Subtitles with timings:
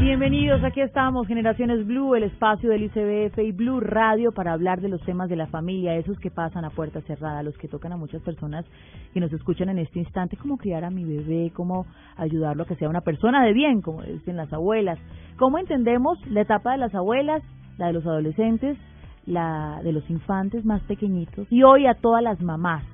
[0.00, 4.88] Bienvenidos, aquí estamos, Generaciones Blue, el espacio del ICBF y Blue Radio para hablar de
[4.88, 7.98] los temas de la familia, esos que pasan a puerta cerrada, los que tocan a
[7.98, 8.64] muchas personas
[9.12, 11.84] que nos escuchan en este instante, cómo criar a mi bebé, cómo
[12.16, 14.98] ayudarlo a que sea una persona de bien, como dicen las abuelas,
[15.36, 17.42] cómo entendemos la etapa de las abuelas,
[17.76, 18.78] la de los adolescentes,
[19.26, 22.84] la de los infantes más pequeñitos y hoy a todas las mamás,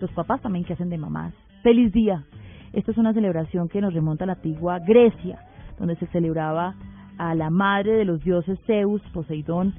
[0.00, 1.34] los papás también que hacen de mamás.
[1.62, 2.24] Feliz día.
[2.72, 5.38] Esta es una celebración que nos remonta a la antigua Grecia
[5.78, 6.74] donde se celebraba
[7.18, 9.74] a la madre de los dioses Zeus, Poseidón,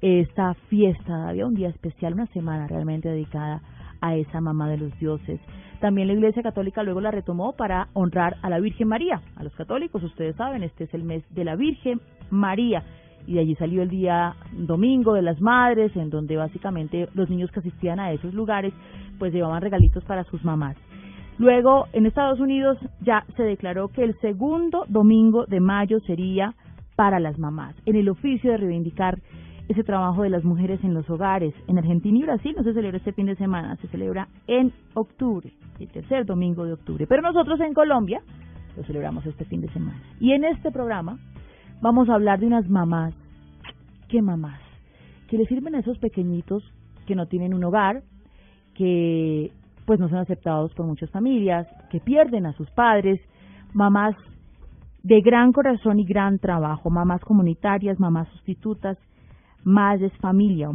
[0.00, 1.28] esta fiesta.
[1.28, 3.62] Había un día especial, una semana realmente dedicada
[4.00, 5.40] a esa mamá de los dioses.
[5.80, 9.20] También la Iglesia Católica luego la retomó para honrar a la Virgen María.
[9.36, 12.00] A los católicos, ustedes saben, este es el mes de la Virgen
[12.30, 12.82] María.
[13.26, 17.50] Y de allí salió el día domingo de las madres, en donde básicamente los niños
[17.50, 18.72] que asistían a esos lugares
[19.18, 20.76] pues llevaban regalitos para sus mamás.
[21.38, 26.54] Luego, en Estados Unidos ya se declaró que el segundo domingo de mayo sería
[26.96, 29.18] para las mamás, en el oficio de reivindicar
[29.68, 31.52] ese trabajo de las mujeres en los hogares.
[31.66, 35.52] En Argentina y Brasil no se celebra este fin de semana, se celebra en octubre,
[35.78, 37.06] el tercer domingo de octubre.
[37.06, 38.22] Pero nosotros en Colombia
[38.76, 40.00] lo celebramos este fin de semana.
[40.20, 41.18] Y en este programa
[41.82, 43.14] vamos a hablar de unas mamás,
[44.08, 44.60] ¿qué mamás?
[45.28, 46.62] Que le sirven a esos pequeñitos
[47.06, 48.02] que no tienen un hogar,
[48.74, 49.50] que
[49.86, 53.20] pues no son aceptados por muchas familias, que pierden a sus padres,
[53.72, 54.14] mamás
[55.02, 58.98] de gran corazón y gran trabajo, mamás comunitarias, mamás sustitutas,
[59.64, 60.74] madres familia o,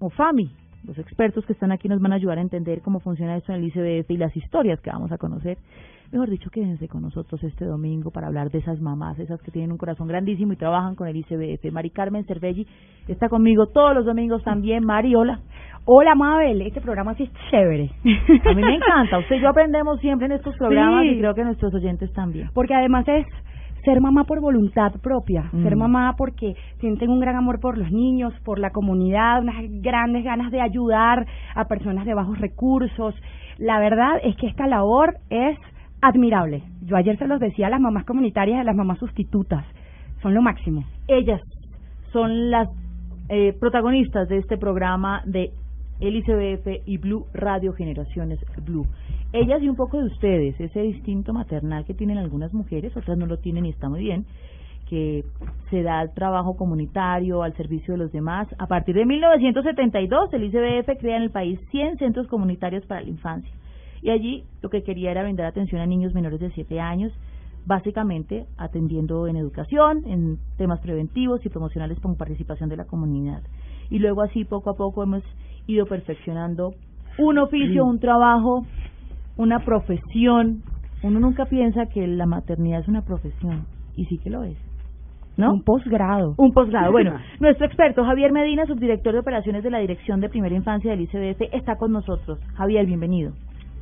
[0.00, 0.50] o FAMI.
[0.84, 3.58] Los expertos que están aquí nos van a ayudar a entender cómo funciona esto en
[3.58, 5.58] el ICBF y las historias que vamos a conocer
[6.12, 9.72] mejor dicho, quédense con nosotros este domingo para hablar de esas mamás, esas que tienen
[9.72, 11.70] un corazón grandísimo y trabajan con el ICBF.
[11.70, 12.66] Mari Carmen Cervelli
[13.08, 14.84] está conmigo todos los domingos también.
[14.84, 15.40] Mari, hola.
[15.90, 17.88] Hola Mabel, este programa sí es chévere.
[18.44, 19.20] A mí me encanta.
[19.20, 22.50] Usted y yo aprendemos siempre en estos programas y creo que nuestros oyentes también.
[22.52, 23.24] Porque además es
[23.86, 25.78] ser mamá por voluntad propia, ser mm.
[25.78, 30.52] mamá porque sienten un gran amor por los niños, por la comunidad, unas grandes ganas
[30.52, 33.14] de ayudar a personas de bajos recursos.
[33.56, 35.56] La verdad es que esta labor es
[36.02, 36.64] admirable.
[36.82, 39.64] Yo ayer se los decía a las mamás comunitarias, a las mamás sustitutas,
[40.20, 40.84] son lo máximo.
[41.06, 41.40] Ellas
[42.12, 42.68] son las
[43.30, 45.50] eh, protagonistas de este programa de
[46.00, 48.86] el ICBF y Blue Radio Generaciones Blue.
[49.32, 53.26] Ellas y un poco de ustedes, ese instinto maternal que tienen algunas mujeres, otras no
[53.26, 54.24] lo tienen y está muy bien,
[54.88, 55.24] que
[55.70, 58.48] se da al trabajo comunitario, al servicio de los demás.
[58.58, 63.08] A partir de 1972, el ICBF crea en el país 100 centros comunitarios para la
[63.08, 63.52] infancia
[64.02, 67.12] y allí lo que quería era brindar atención a niños menores de 7 años,
[67.66, 73.42] básicamente atendiendo en educación, en temas preventivos y promocionales con participación de la comunidad.
[73.90, 75.22] Y luego así poco a poco hemos
[75.68, 76.72] ido perfeccionando
[77.18, 78.66] un oficio, un trabajo,
[79.36, 80.62] una profesión.
[81.02, 84.56] Uno nunca piensa que la maternidad es una profesión y sí que lo es.
[85.36, 85.52] ¿No?
[85.52, 86.34] Un posgrado.
[86.36, 86.90] Un posgrado.
[86.90, 91.02] Bueno, nuestro experto Javier Medina, subdirector de operaciones de la Dirección de Primera Infancia del
[91.02, 92.40] ICDF, está con nosotros.
[92.54, 93.32] Javier, bienvenido.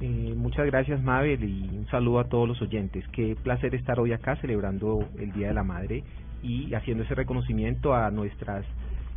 [0.02, 3.06] Eh, muchas gracias Mabel y un saludo a todos los oyentes.
[3.12, 6.02] Qué placer estar hoy acá celebrando el Día de la Madre
[6.42, 8.66] y haciendo ese reconocimiento a nuestras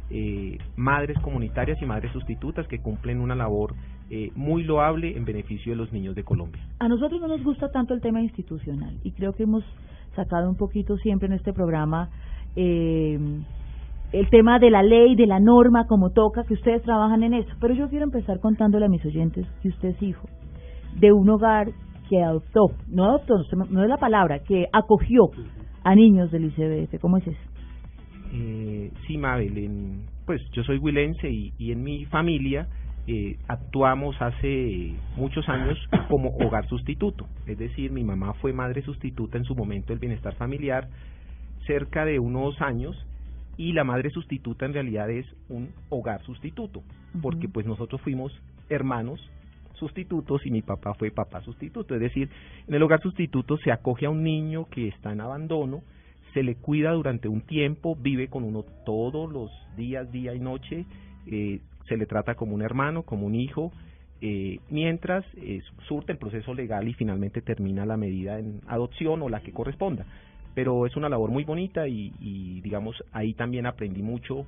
[0.10, 3.76] eh, madres comunitarias y madres sustitutas que cumplen una labor
[4.10, 6.62] eh, muy loable en beneficio de los niños de Colombia.
[6.80, 9.64] A nosotros no nos gusta tanto el tema institucional y creo que hemos
[10.16, 12.10] sacado un poquito siempre en este programa
[12.56, 13.20] eh,
[14.12, 17.50] el tema de la ley, de la norma, como toca, que ustedes trabajan en eso.
[17.62, 20.28] Pero yo quiero empezar contándole a mis oyentes que usted es hijo
[21.00, 21.70] de un hogar
[22.10, 23.36] que adoptó, no adoptó,
[23.70, 25.30] no es la palabra, que acogió
[25.84, 27.00] a niños del ICBF.
[27.00, 27.49] ¿Cómo es eso?
[28.32, 32.68] Eh, sí, Mabel, pues yo soy huilense y, y en mi familia
[33.12, 35.80] eh, actuamos hace muchos años
[36.10, 37.28] como hogar sustituto.
[37.48, 40.88] Es decir, mi mamá fue madre sustituta en su momento del bienestar familiar
[41.66, 42.96] cerca de unos años
[43.58, 46.84] y la madre sustituta en realidad es un hogar sustituto,
[47.22, 48.32] porque pues nosotros fuimos
[48.70, 49.20] hermanos
[49.74, 51.96] sustitutos y mi papá fue papá sustituto.
[51.96, 52.30] Es decir,
[52.68, 55.82] en el hogar sustituto se acoge a un niño que está en abandono,
[56.34, 60.86] se le cuida durante un tiempo, vive con uno todos los días, día y noche,
[61.28, 63.72] eh, se le trata como un hermano, como un hijo,
[64.22, 69.30] eh, mientras eh, surte el proceso legal y finalmente termina la medida en adopción o
[69.30, 70.06] la que corresponda.
[70.54, 74.46] Pero es una labor muy bonita y, y digamos, ahí también aprendí mucho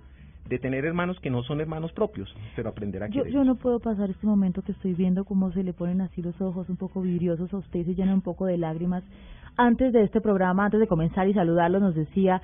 [0.47, 3.79] de tener hermanos que no son hermanos propios, pero aprender a Yo, yo no puedo
[3.79, 7.01] pasar este momento que estoy viendo cómo se le ponen así los ojos un poco
[7.01, 9.03] vidriosos a usted y se llenan un poco de lágrimas.
[9.55, 12.41] Antes de este programa, antes de comenzar y saludarlo, nos decía,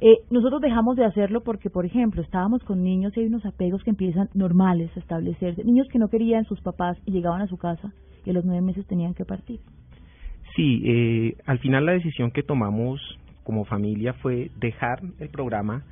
[0.00, 3.82] eh, nosotros dejamos de hacerlo porque, por ejemplo, estábamos con niños y hay unos apegos
[3.84, 5.64] que empiezan normales a establecerse.
[5.64, 7.92] Niños que no querían sus papás y llegaban a su casa
[8.24, 9.60] y a los nueve meses tenían que partir.
[10.56, 13.00] Sí, eh, al final la decisión que tomamos
[13.44, 15.82] como familia fue dejar el programa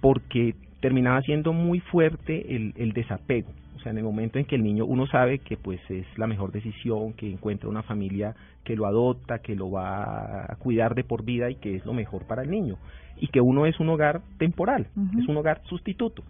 [0.00, 0.54] porque
[0.84, 3.48] terminaba siendo muy fuerte el, el desapego.
[3.74, 6.26] O sea, en el momento en que el niño, uno sabe que pues es la
[6.26, 8.34] mejor decisión, que encuentra una familia
[8.64, 11.94] que lo adopta, que lo va a cuidar de por vida y que es lo
[11.94, 12.76] mejor para el niño.
[13.16, 14.88] Y que uno es un hogar temporal,
[15.18, 16.22] es un hogar sustituto.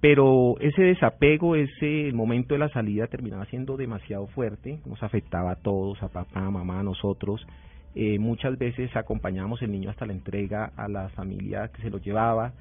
[0.00, 5.56] Pero ese desapego, ese momento de la salida terminaba siendo demasiado fuerte, nos afectaba a
[5.62, 7.46] todos, a papá, a mamá, a nosotros.
[7.94, 11.98] Eh, muchas veces acompañábamos el niño hasta la entrega a la familia que se lo
[11.98, 12.52] llevaba.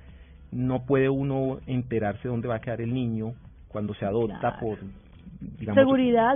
[0.52, 3.34] No puede uno enterarse dónde va a quedar el niño
[3.68, 4.58] cuando se adopta Claro.
[4.60, 4.78] por
[5.60, 6.36] digamos, Seguridad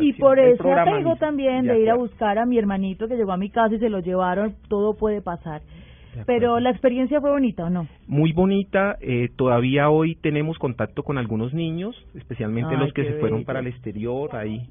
[0.00, 1.16] y, por apego mismo.
[1.16, 3.88] también de, ir a buscar a mi hermanito que llegó a mi casa y se
[3.88, 5.62] lo llevaron, todo puede pasar.
[6.26, 7.86] Pero la experiencia fue bonita o no?
[8.06, 8.96] muy bonita.
[9.00, 13.60] Eh, todavía hoy tenemos contacto con algunos niños, especialmente Ay, los que se fueron para
[13.60, 14.34] el exterior.
[14.36, 14.66] Ahí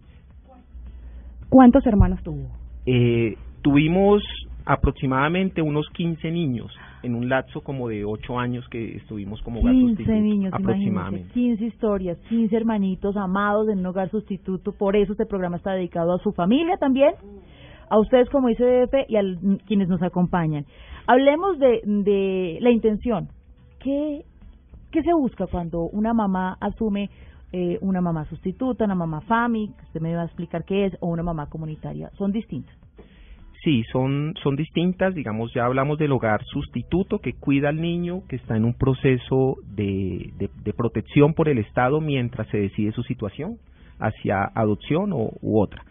[1.49, 2.47] ¿Cuántos hermanos tuvo?
[2.85, 4.21] eh, tuvimos
[4.65, 6.71] aproximadamente unos 15 niños
[7.03, 11.33] en un lapso como de 8 años que estuvimos como hogar 15 sustituto, niños, aproximadamente.
[11.33, 14.71] 15 historias, 15 hermanitos amados en un hogar sustituto.
[14.71, 17.13] Por eso este programa está dedicado a su familia también,
[17.89, 19.21] a ustedes como ICDF y a
[19.65, 20.65] quienes nos acompañan.
[21.07, 23.29] Hablemos de, de la intención.
[23.79, 24.23] ¿Qué,
[24.91, 27.09] ¿Qué se busca cuando una mamá asume
[27.53, 30.97] eh, una mamá sustituta, una mamá FAMI, que usted me va a explicar qué es,
[31.01, 32.09] o una mamá comunitaria?
[32.17, 32.75] Son distintas.
[33.63, 38.37] Sí, son, son distintas, digamos, ya hablamos del hogar sustituto que cuida al niño, que
[38.37, 43.03] está en un proceso de, de, de protección por el Estado mientras se decide su
[43.03, 43.57] situación
[43.99, 45.83] hacia adopción o, u otra.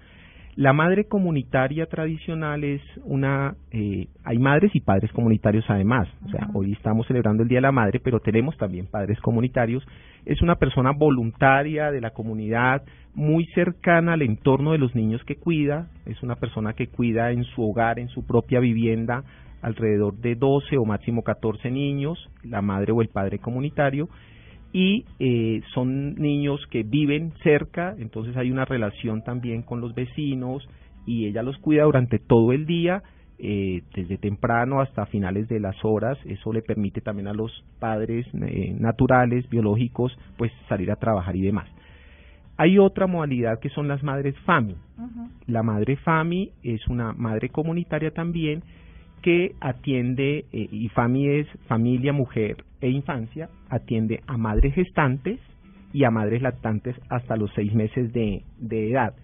[0.61, 6.51] La madre comunitaria tradicional es una, eh, hay madres y padres comunitarios además, o sea,
[6.53, 9.83] hoy estamos celebrando el Día de la Madre, pero tenemos también padres comunitarios,
[10.27, 12.83] es una persona voluntaria de la comunidad,
[13.15, 17.45] muy cercana al entorno de los niños que cuida, es una persona que cuida en
[17.45, 19.25] su hogar, en su propia vivienda,
[19.63, 24.11] alrededor de 12 o máximo 14 niños, la madre o el padre comunitario,
[24.73, 30.69] y eh, son niños que viven cerca, entonces hay una relación también con los vecinos
[31.07, 33.03] y ella los cuida durante todo el día,
[33.39, 38.27] eh, desde temprano hasta finales de las horas, eso le permite también a los padres
[38.35, 41.69] eh, naturales, biológicos, pues salir a trabajar y demás.
[42.57, 44.77] Hay otra modalidad que son las madres FAMI.
[45.47, 48.63] La madre FAMI es una madre comunitaria también
[49.23, 55.39] que atiende, eh, y FAMI es familia, mujer e infancia, atiende a madres gestantes
[55.93, 59.15] y a madres lactantes hasta los seis meses de, de edad.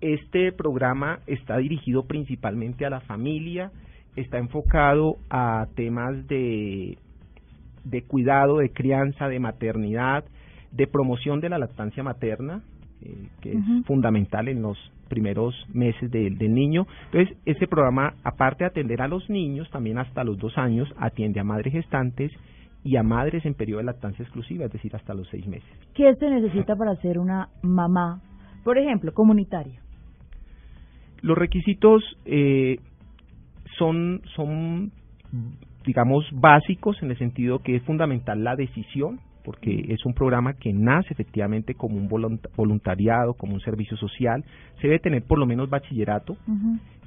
[0.00, 3.70] Este programa está dirigido principalmente a la familia,
[4.16, 6.96] está enfocado a temas de,
[7.84, 10.24] de cuidado, de crianza, de maternidad,
[10.72, 12.62] de promoción de la lactancia materna,
[13.02, 14.78] eh, que es fundamental en los
[15.10, 16.86] primeros meses de- del niño.
[17.12, 21.40] Entonces, este programa, aparte de atender a los niños, también hasta los dos años, atiende
[21.40, 22.32] a madres gestantes
[22.82, 25.68] y a madres en periodo de lactancia exclusiva, es decir, hasta los seis meses.
[25.94, 28.22] ¿Qué se necesita para ser una mamá,
[28.64, 29.80] por ejemplo, comunitaria?
[31.20, 32.78] Los requisitos eh,
[33.76, 34.90] son, son,
[35.84, 40.72] digamos, básicos en el sentido que es fundamental la decisión, porque es un programa que
[40.72, 44.44] nace efectivamente como un volunta- voluntariado, como un servicio social.
[44.80, 46.36] Se debe tener por lo menos bachillerato.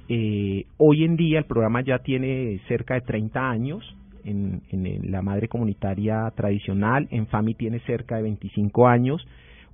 [0.10, 5.22] Eh, hoy en día el programa ya tiene cerca de 30 años en, en la
[5.22, 9.26] madre comunitaria tradicional, en FAMI tiene cerca de 25 años.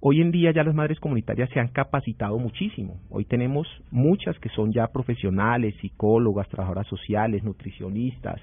[0.02, 2.98] Hoy en día ya las madres comunitarias se han capacitado muchísimo.
[3.10, 8.40] Hoy tenemos muchas que son ya profesionales, psicólogas, trabajadoras sociales, nutricionistas,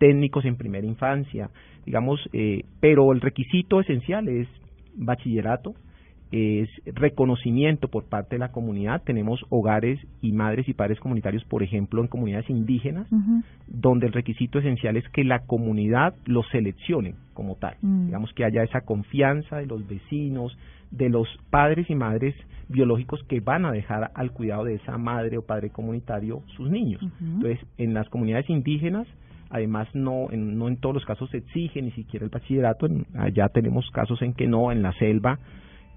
[0.00, 1.50] técnicos en primera infancia,
[1.84, 4.48] digamos, eh, pero el requisito esencial es
[4.96, 5.74] bachillerato,
[6.32, 9.02] es reconocimiento por parte de la comunidad.
[9.02, 13.08] Tenemos hogares y madres y padres comunitarios, por ejemplo, en comunidades indígenas,
[13.66, 17.76] donde el requisito esencial es que la comunidad los seleccione como tal.
[17.82, 18.06] Mm.
[18.06, 20.56] Digamos que haya esa confianza de los vecinos,
[20.92, 22.34] de los padres y madres
[22.68, 27.02] biológicos que van a dejar al cuidado de esa madre o padre comunitario sus niños.
[27.20, 29.08] Entonces, en las comunidades indígenas,
[29.50, 32.86] además no en, no en todos los casos se exige ni siquiera el bachillerato,
[33.18, 35.38] allá tenemos casos en que no, en la selva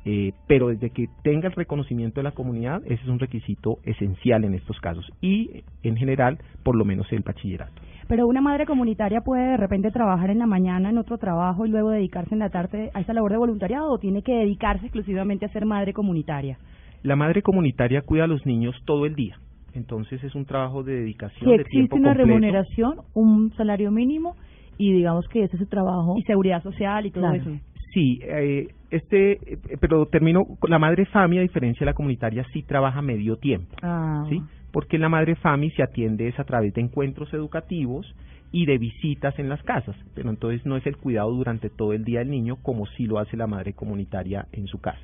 [0.05, 4.43] eh, pero desde que tenga el reconocimiento de la comunidad, ese es un requisito esencial
[4.43, 7.81] en estos casos y en general, por lo menos el bachillerato.
[8.09, 11.69] Pero una madre comunitaria puede de repente trabajar en la mañana en otro trabajo y
[11.69, 15.45] luego dedicarse en la tarde a esa labor de voluntariado o tiene que dedicarse exclusivamente
[15.45, 16.57] a ser madre comunitaria.
[17.01, 19.37] La madre comunitaria cuida a los niños todo el día,
[19.73, 24.35] entonces es un trabajo de dedicación de tiempo una remuneración, un salario mínimo
[24.77, 27.49] y digamos que ese es su trabajo y seguridad social y todo eso.
[27.93, 32.63] Sí, eh, este, eh, pero termino, la madre FAMI, a diferencia de la comunitaria, sí
[32.63, 34.25] trabaja medio tiempo, ah.
[34.29, 34.41] ¿sí?
[34.71, 38.15] Porque la madre FAMI se atiende es a través de encuentros educativos
[38.51, 42.03] y de visitas en las casas, pero entonces no es el cuidado durante todo el
[42.03, 45.01] día del niño como sí lo hace la madre comunitaria en su casa.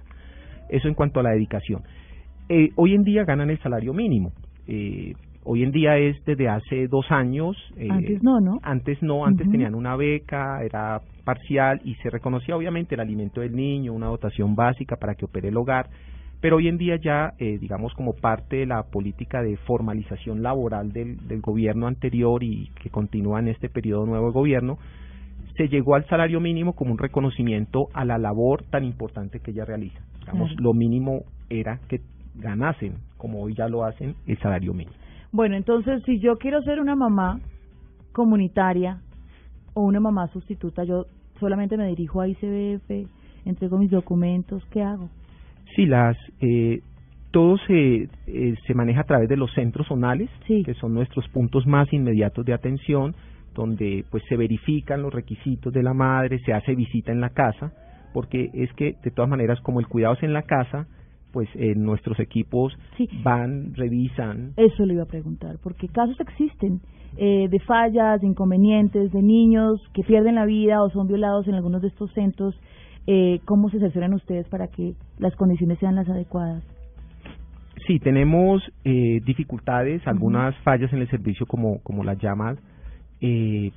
[0.69, 1.83] Eso en cuanto a la dedicación.
[2.47, 4.31] Eh, hoy en día ganan el salario mínimo.
[4.69, 5.13] Eh,
[5.51, 7.55] Hoy en día es desde hace dos años.
[7.77, 8.59] Eh, antes no, ¿no?
[8.61, 13.55] Antes no, antes tenían una beca, era parcial y se reconocía obviamente el alimento del
[13.55, 15.89] niño, una dotación básica para que opere el hogar.
[16.41, 20.91] Pero hoy en día ya, eh, digamos, como parte de la política de formalización laboral
[20.91, 24.77] del, del gobierno anterior y que continúa en este periodo nuevo de gobierno,
[25.57, 29.65] se llegó al salario mínimo como un reconocimiento a la labor tan importante que ella
[29.65, 29.99] realiza.
[30.19, 32.01] Digamos, lo mínimo era que
[32.39, 34.95] ganasen, como hoy ya lo hacen, el salario mínimo.
[35.31, 37.39] Bueno, entonces si yo quiero ser una mamá
[38.11, 39.01] comunitaria
[39.73, 41.05] o una mamá sustituta, yo
[41.39, 43.07] solamente me dirijo a ICBF,
[43.45, 45.09] entrego mis documentos, ¿qué hago?
[45.75, 46.81] Sí, las eh,
[47.31, 51.67] todo se, eh, se maneja a través de los centros zonales, que son nuestros puntos
[51.67, 53.15] más inmediatos de atención,
[53.53, 57.71] donde pues se verifican los requisitos de la madre, se hace visita en la casa,
[58.13, 60.87] porque es que de todas maneras como el cuidado es en la casa,
[61.31, 62.73] pues en nuestros equipos
[63.23, 64.53] van, revisan.
[64.57, 66.81] Eso le iba a preguntar, porque casos existen
[67.17, 71.55] eh, de fallas, de inconvenientes, de niños que pierden la vida o son violados en
[71.55, 72.59] algunos de estos centros.
[73.07, 76.63] Eh, ¿Cómo se asesoran ustedes para que las condiciones sean las adecuadas?
[77.87, 82.59] Sí, tenemos eh, dificultades, algunas fallas en el servicio, como, como las llamas,
[83.19, 83.71] eh,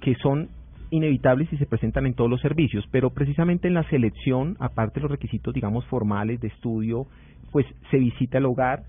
[0.00, 0.48] que son
[0.92, 5.02] inevitables y se presentan en todos los servicios, pero precisamente en la selección, aparte de
[5.02, 7.06] los requisitos, digamos, formales de estudio,
[7.50, 8.84] pues se visita el hogar,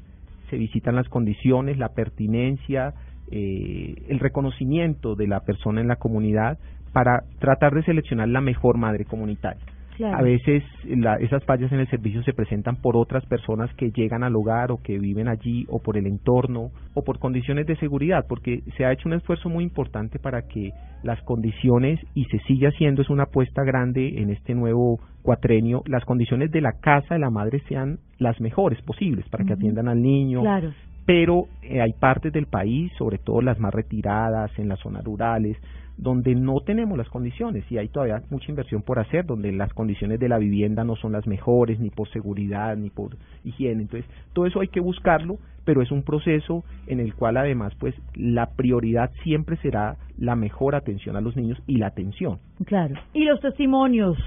[0.49, 2.93] se visitan las condiciones, la pertinencia,
[3.31, 6.59] eh, el reconocimiento de la persona en la comunidad
[6.91, 9.63] para tratar de seleccionar la mejor madre comunitaria.
[10.01, 10.63] A veces
[11.19, 14.81] esas fallas en el servicio se presentan por otras personas que llegan al hogar o
[14.81, 18.91] que viven allí o por el entorno o por condiciones de seguridad, porque se ha
[18.91, 20.71] hecho un esfuerzo muy importante para que
[21.03, 26.05] las condiciones, y se sigue haciendo, es una apuesta grande en este nuevo cuatrenio, las
[26.05, 30.01] condiciones de la casa de la madre sean las mejores posibles para que atiendan al
[30.01, 30.41] niño,
[31.05, 35.57] pero eh, hay partes del país, sobre todo las más retiradas, en las zonas rurales,
[35.97, 40.19] donde no tenemos las condiciones y hay todavía mucha inversión por hacer, donde las condiciones
[40.19, 43.83] de la vivienda no son las mejores, ni por seguridad, ni por higiene.
[43.83, 47.95] Entonces, todo eso hay que buscarlo, pero es un proceso en el cual además, pues,
[48.15, 52.39] la prioridad siempre será la mejor atención a los niños y la atención.
[52.65, 52.95] Claro.
[53.13, 54.17] Y los testimonios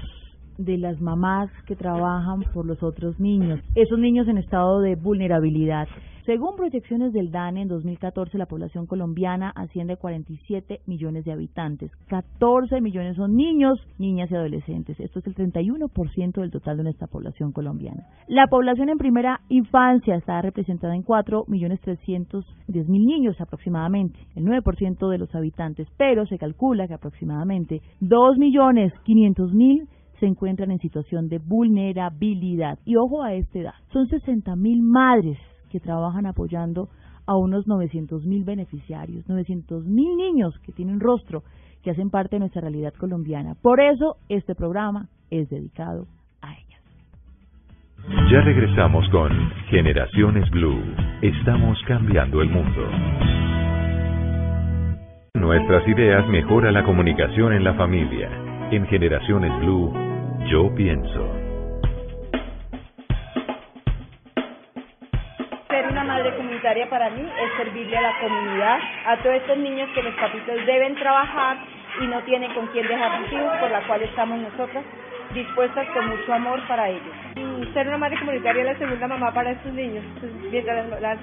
[0.57, 5.87] de las mamás que trabajan por los otros niños, esos niños en estado de vulnerabilidad.
[6.27, 11.89] Según proyecciones del DANE, en 2014 la población colombiana asciende a 47 millones de habitantes.
[12.07, 14.99] 14 millones son niños, niñas y adolescentes.
[14.99, 18.07] Esto es el 31% del total de nuestra población colombiana.
[18.27, 24.43] La población en primera infancia está representada en 4 millones 310 mil niños aproximadamente, el
[24.43, 29.87] 9% de los habitantes, pero se calcula que aproximadamente 2 millones 500 mil
[30.19, 32.79] se encuentran en situación de vulnerabilidad.
[32.83, 35.37] Y ojo a esta edad, son 60 mil madres
[35.69, 36.89] que trabajan apoyando
[37.25, 41.43] a unos 900 mil beneficiarios, 900 mil niños que tienen rostro,
[41.83, 43.55] que hacen parte de nuestra realidad colombiana.
[43.61, 46.07] Por eso este programa es dedicado
[46.41, 46.81] a ellas.
[48.31, 49.31] Ya regresamos con
[49.69, 50.81] Generaciones Blue.
[51.21, 52.81] Estamos cambiando el mundo.
[55.35, 58.29] Nuestras ideas mejoran la comunicación en la familia.
[58.71, 59.93] En Generaciones Blue,
[60.49, 61.46] yo pienso.
[66.89, 70.95] Para mí es servirle a la comunidad, a todos estos niños que los papitos deben
[70.95, 71.57] trabajar
[72.01, 74.83] y no tienen con quién dejar sus hijos, por la cual estamos nosotras
[75.33, 77.73] dispuestas con mucho amor para ellos.
[77.73, 80.03] Ser una madre comunitaria es la segunda mamá para estos niños.
[80.49, 81.17] Mientras las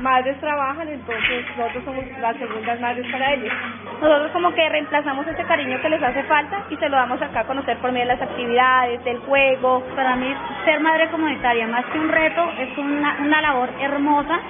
[0.00, 3.52] madres trabajan, entonces nosotros somos las segundas madres para ellos.
[4.00, 7.40] Nosotros como que reemplazamos ese cariño que les hace falta y se lo damos acá
[7.40, 9.82] a conocer por medio de las actividades, del juego.
[9.94, 14.40] Para mí ser madre comunitaria, más que un reto, es una, una labor hermosa.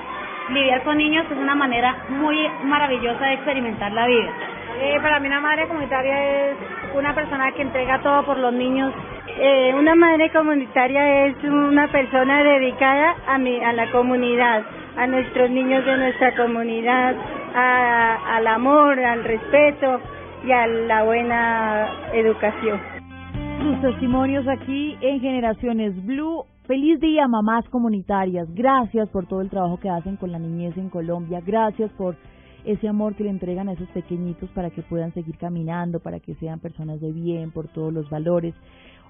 [0.50, 4.30] Lidiar con niños es una manera muy maravillosa de experimentar la vida.
[4.80, 6.56] Eh, para mí una madre comunitaria es
[6.94, 8.92] una persona que entrega todo por los niños.
[9.38, 14.64] Eh, una madre comunitaria es una persona dedicada a, mi, a la comunidad,
[14.96, 17.14] a nuestros niños de nuestra comunidad,
[17.54, 20.00] a, al amor, al respeto
[20.44, 22.80] y a la buena educación.
[23.62, 26.44] Sus testimonios aquí en Generaciones Blue.
[26.66, 28.48] Feliz día, mamás comunitarias.
[28.54, 31.42] Gracias por todo el trabajo que hacen con la niñez en Colombia.
[31.44, 32.16] Gracias por
[32.64, 36.34] ese amor que le entregan a esos pequeñitos para que puedan seguir caminando, para que
[36.36, 38.54] sean personas de bien, por todos los valores.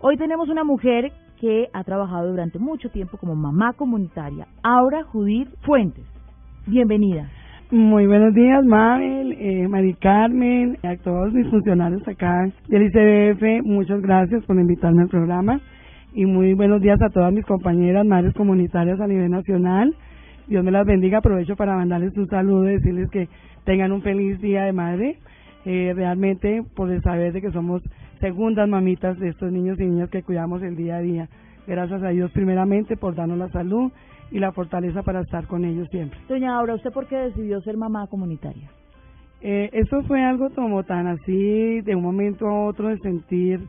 [0.00, 5.48] Hoy tenemos una mujer que ha trabajado durante mucho tiempo como mamá comunitaria, Aura Judith
[5.60, 6.04] Fuentes.
[6.66, 7.30] Bienvenida.
[7.70, 13.62] Muy buenos días, Mabel, eh, Mari Carmen, a todos mis funcionarios acá del ICBF.
[13.64, 15.60] Muchas gracias por invitarme al programa
[16.14, 19.94] y muy buenos días a todas mis compañeras madres comunitarias a nivel nacional
[20.46, 21.18] Dios me las bendiga.
[21.18, 23.28] Aprovecho para mandarles un saludo y decirles que
[23.64, 25.18] tengan un feliz día de madre.
[25.64, 27.82] Eh, realmente por el saber de que somos
[28.20, 31.28] segundas mamitas de estos niños y niñas que cuidamos el día a día.
[31.66, 33.90] Gracias a Dios primeramente por darnos la salud
[34.30, 36.18] y la fortaleza para estar con ellos siempre.
[36.28, 38.68] Doña Aura, ¿usted por qué decidió ser mamá comunitaria?
[39.40, 43.60] Eh, eso fue algo como tan así, de un momento a otro, de sentir,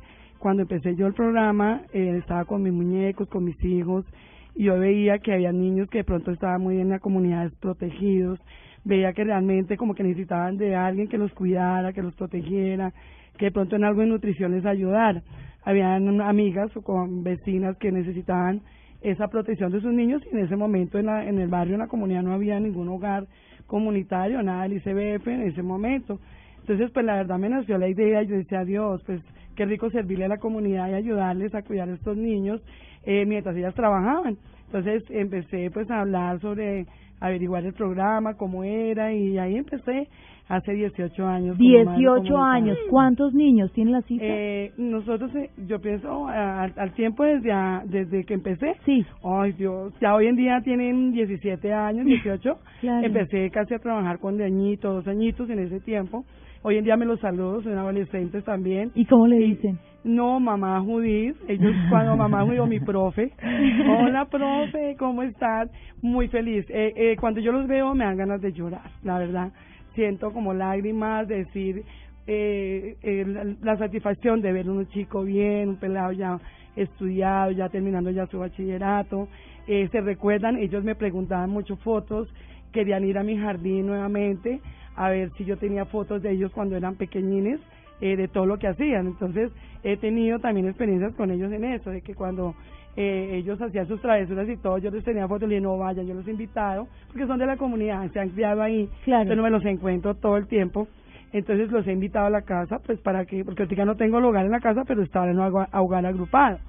[0.45, 4.05] cuando empecé yo el programa, eh, estaba con mis muñecos, con mis hijos,
[4.53, 8.39] y yo veía que había niños que de pronto estaban muy en la comunidad desprotegidos,
[8.83, 12.93] veía que realmente como que necesitaban de alguien que los cuidara, que los protegiera,
[13.39, 15.23] que de pronto en algo de nutrición les ayudara.
[15.63, 18.61] Habían amigas o con vecinas que necesitaban
[19.01, 21.79] esa protección de sus niños y en ese momento en, la, en el barrio, en
[21.79, 23.25] la comunidad no había ningún hogar
[23.65, 26.19] comunitario, nada del ICBF en ese momento.
[26.59, 29.21] Entonces, pues la verdad me nació la idea y yo decía, Dios, pues
[29.55, 32.61] qué rico servirle a la comunidad y ayudarles a cuidar a estos niños
[33.03, 34.37] eh, mientras ellas trabajaban.
[34.67, 36.85] Entonces empecé pues a hablar sobre
[37.19, 40.07] averiguar el programa, cómo era y ahí empecé
[40.47, 41.57] hace 18 años.
[41.57, 44.23] 18 años, ¿cuántos niños tiene la cita?
[44.25, 47.51] Eh, nosotros, eh, yo pienso al, tiempo desde
[47.85, 48.75] desde que empecé.
[48.85, 49.05] Sí.
[49.23, 52.57] Ay Dios, ya hoy en día tienen 17 años, 18.
[53.03, 56.25] Empecé casi a trabajar con de añitos, dos añitos en ese tiempo.
[56.67, 58.91] Hoy en día me los saludo, son adolescentes también.
[58.95, 59.77] ¿Y cómo le dicen?
[60.03, 61.35] No, mamá Judith.
[61.47, 63.31] Ellos, cuando mamá Judith o mi profe.
[63.87, 65.69] Hola, profe, ¿cómo estás?
[66.01, 66.65] Muy feliz.
[66.69, 69.51] Eh, eh, cuando yo los veo me dan ganas de llorar, la verdad.
[69.93, 71.83] Siento como lágrimas, de decir
[72.25, 76.39] eh, eh, la, satisfacción de ver un chico bien, un pelado ya
[76.75, 79.27] estudiado, ya terminando ya su bachillerato.
[79.67, 82.27] Eh, se recuerdan, ellos me preguntaban mucho fotos,
[82.71, 84.61] querían ir a mi jardín nuevamente
[84.95, 87.59] a ver si yo tenía fotos de ellos cuando eran pequeñines,
[88.01, 89.07] eh, de todo lo que hacían.
[89.07, 89.51] Entonces,
[89.83, 92.55] he tenido también experiencias con ellos en eso, de que cuando
[92.97, 95.77] eh, ellos hacían sus travesuras y todo, yo les tenía fotos y le dije, no
[95.77, 99.35] vayan, yo los he invitado, porque son de la comunidad, se han criado ahí, claro.
[99.35, 100.87] no me los encuentro todo el tiempo
[101.33, 104.45] entonces los he invitado a la casa, pues para que, porque ahorita no tengo lugar
[104.45, 106.59] en la casa, pero estaba en un hogar agrupado.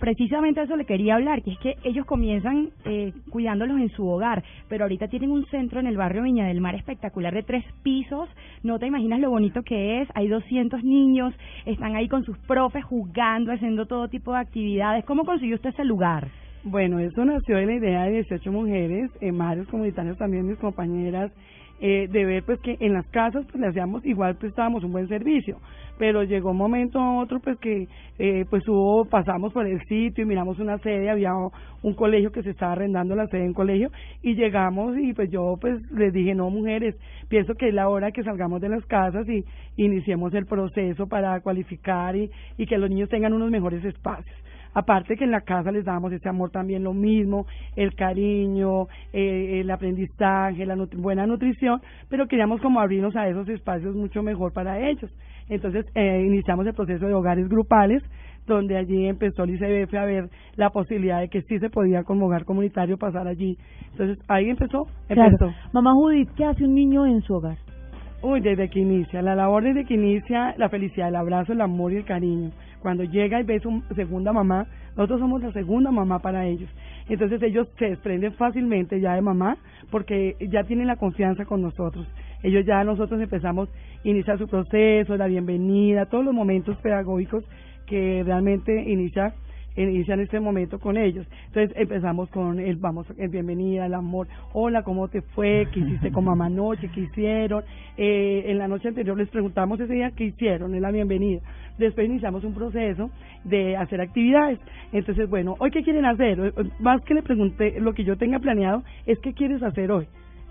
[0.00, 4.42] Precisamente eso le quería hablar, que es que ellos comienzan eh, cuidándolos en su hogar,
[4.68, 8.28] pero ahorita tienen un centro en el barrio Viña del Mar espectacular de tres pisos,
[8.62, 11.34] no te imaginas lo bonito que es, hay 200 niños,
[11.66, 15.04] están ahí con sus profes jugando, haciendo todo tipo de actividades.
[15.04, 16.28] ¿Cómo consiguió usted ese lugar?
[16.64, 21.30] Bueno, eso nació de la idea de 18 mujeres, eh, madres comunitarias también, mis compañeras,
[21.80, 25.08] eh, de ver pues que en las casas pues le hacíamos igual prestábamos un buen
[25.08, 25.58] servicio.
[25.98, 27.88] Pero llegó un momento a otro pues que
[28.18, 31.32] eh, pues hubo pasamos por el sitio y miramos una sede había
[31.82, 33.90] un colegio que se estaba arrendando la sede en colegio
[34.22, 36.96] y llegamos y pues yo pues les dije no mujeres
[37.28, 39.44] pienso que es la hora que salgamos de las casas y
[39.76, 44.36] iniciemos el proceso para cualificar y, y que los niños tengan unos mejores espacios
[44.74, 49.60] Aparte que en la casa les damos ese amor también lo mismo, el cariño, eh,
[49.60, 54.78] el aprendizaje, la buena nutrición, pero queríamos como abrirnos a esos espacios mucho mejor para
[54.88, 55.10] ellos.
[55.48, 58.02] Entonces eh, iniciamos el proceso de hogares grupales,
[58.46, 62.26] donde allí empezó el ICBF a ver la posibilidad de que sí se podía como
[62.26, 63.56] hogar comunitario pasar allí.
[63.92, 65.52] Entonces ahí empezó, empezó.
[65.72, 67.58] Mamá Judith, ¿qué hace un niño en su hogar?
[68.20, 71.92] Uy, desde que inicia, la labor desde que inicia, la felicidad, el abrazo, el amor
[71.92, 72.50] y el cariño.
[72.80, 76.68] Cuando llega y ve su segunda mamá, nosotros somos la segunda mamá para ellos.
[77.08, 79.56] Entonces ellos se desprenden fácilmente ya de mamá
[79.90, 82.06] porque ya tienen la confianza con nosotros.
[82.42, 87.44] Ellos ya nosotros empezamos a iniciar su proceso, la bienvenida, todos los momentos pedagógicos
[87.86, 89.34] que realmente inicia
[89.82, 91.26] inician este momento con ellos.
[91.46, 95.68] Entonces empezamos con el vamos, el bienvenida, el amor, hola, ¿cómo te fue?
[95.72, 96.90] ¿Qué hiciste con mamá anoche?
[96.94, 97.64] ¿Qué hicieron?
[97.96, 101.40] Eh, en la noche anterior les preguntamos ese día qué hicieron en la bienvenida.
[101.78, 103.10] Después iniciamos un proceso
[103.44, 104.58] de hacer actividades.
[104.92, 106.52] Entonces, bueno, ¿hoy qué quieren hacer?
[106.80, 110.08] Más que le pregunté, lo que yo tenga planeado es qué quieres hacer hoy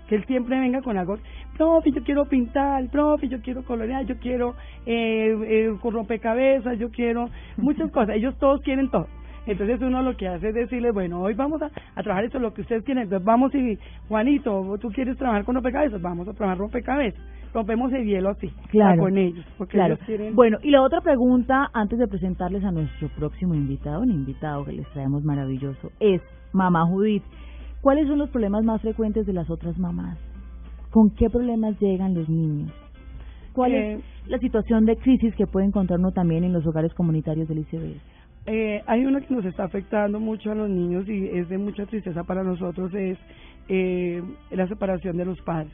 [0.08, 1.18] que él siempre venga con algo,
[1.56, 4.54] profe, yo quiero pintar, profe, yo quiero colorear, yo quiero
[4.86, 9.06] eh, eh, rompecabezas, yo quiero muchas cosas, ellos todos quieren todo.
[9.48, 11.70] Entonces uno lo que hace es decirle, bueno, hoy vamos a,
[12.02, 13.04] trabajar esto, lo que ustedes quieren.
[13.04, 17.20] Entonces vamos y, Juanito, tú quieres trabajar con rompecabezas, vamos a trabajar rompecabezas.
[17.54, 19.44] Rompemos el hielo así, claro, con ellos.
[19.56, 19.94] Porque claro.
[19.94, 20.36] ellos quieren...
[20.36, 24.72] Bueno, y la otra pregunta, antes de presentarles a nuestro próximo invitado, un invitado que
[24.72, 26.20] les traemos maravilloso, es,
[26.52, 27.22] mamá Judith,
[27.80, 30.18] ¿cuáles son los problemas más frecuentes de las otras mamás?
[30.90, 32.70] ¿Con qué problemas llegan los niños?
[33.54, 37.48] ¿Cuál es la situación de crisis que puede encontrar uno también en los hogares comunitarios
[37.48, 38.17] del ICBS?
[38.50, 41.84] Eh, hay una que nos está afectando mucho a los niños y es de mucha
[41.84, 43.18] tristeza para nosotros, es
[43.68, 45.70] eh, la separación de los padres.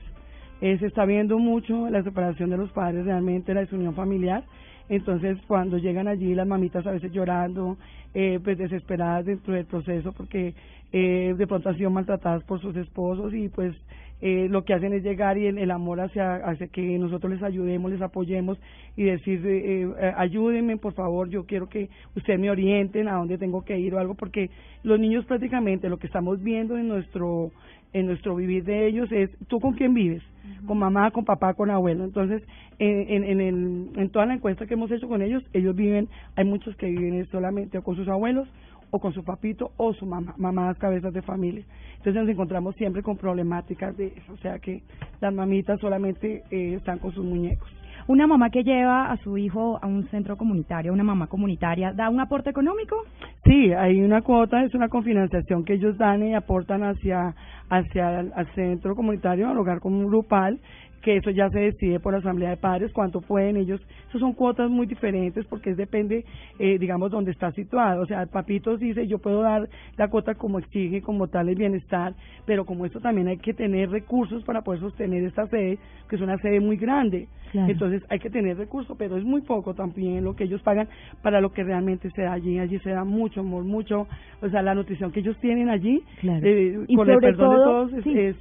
[0.60, 4.42] Eh, se está viendo mucho la separación de los padres, realmente la desunión familiar.
[4.88, 7.76] Entonces, cuando llegan allí las mamitas a veces llorando,
[8.12, 10.54] eh, pues desesperadas dentro del proceso porque
[10.92, 13.74] eh, de pronto han sido maltratadas por sus esposos y pues
[14.20, 17.90] eh, lo que hacen es llegar y el, amor hacia, hacia que nosotros les ayudemos,
[17.90, 18.58] les apoyemos
[18.96, 23.36] y decir, eh, eh, ayúdenme por favor, yo quiero que ustedes me orienten a dónde
[23.36, 24.48] tengo que ir o algo, porque
[24.82, 27.50] los niños prácticamente lo que estamos viendo en nuestro
[27.94, 30.22] en nuestro vivir de ellos es tú con quién vives,
[30.66, 32.04] con mamá, con papá, con abuelo.
[32.04, 32.42] Entonces,
[32.78, 36.44] en, en, en, en toda la encuesta que hemos hecho con ellos, ellos viven, hay
[36.44, 38.48] muchos que viven solamente con sus abuelos
[38.90, 41.64] o con su papito o su mamá, mamás cabezas de familia.
[41.96, 44.82] Entonces nos encontramos siempre con problemáticas de eso, o sea que
[45.20, 47.70] las mamitas solamente eh, están con sus muñecos.
[48.06, 52.10] Una mamá que lleva a su hijo a un centro comunitario, una mamá comunitaria, ¿da
[52.10, 52.96] un aporte económico?
[53.44, 57.34] Sí, hay una cuota, es una confinanciación que ellos dan y aportan hacia
[57.70, 60.60] hacia el centro comunitario, al hogar como grupal,
[61.04, 64.32] que eso ya se decide por la asamblea de padres, cuánto pueden ellos, eso son
[64.32, 66.24] cuotas muy diferentes porque es depende,
[66.58, 70.58] eh, digamos, dónde está situado, o sea, Papitos dice, yo puedo dar la cuota como
[70.58, 72.14] exige, como tal el bienestar,
[72.46, 76.22] pero como esto también hay que tener recursos para poder sostener esta sede, que es
[76.22, 80.34] una sede muy grande, entonces hay que tener recursos, pero es muy poco también lo
[80.34, 80.88] que ellos pagan
[81.22, 84.08] para lo que realmente se da allí, allí se da mucho amor, mucho,
[84.40, 88.36] o sea, la nutrición que ellos tienen allí, eh, con el perdón de todos, es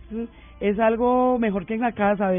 [0.63, 2.27] es algo mejor que en la casa.
[2.27, 2.31] A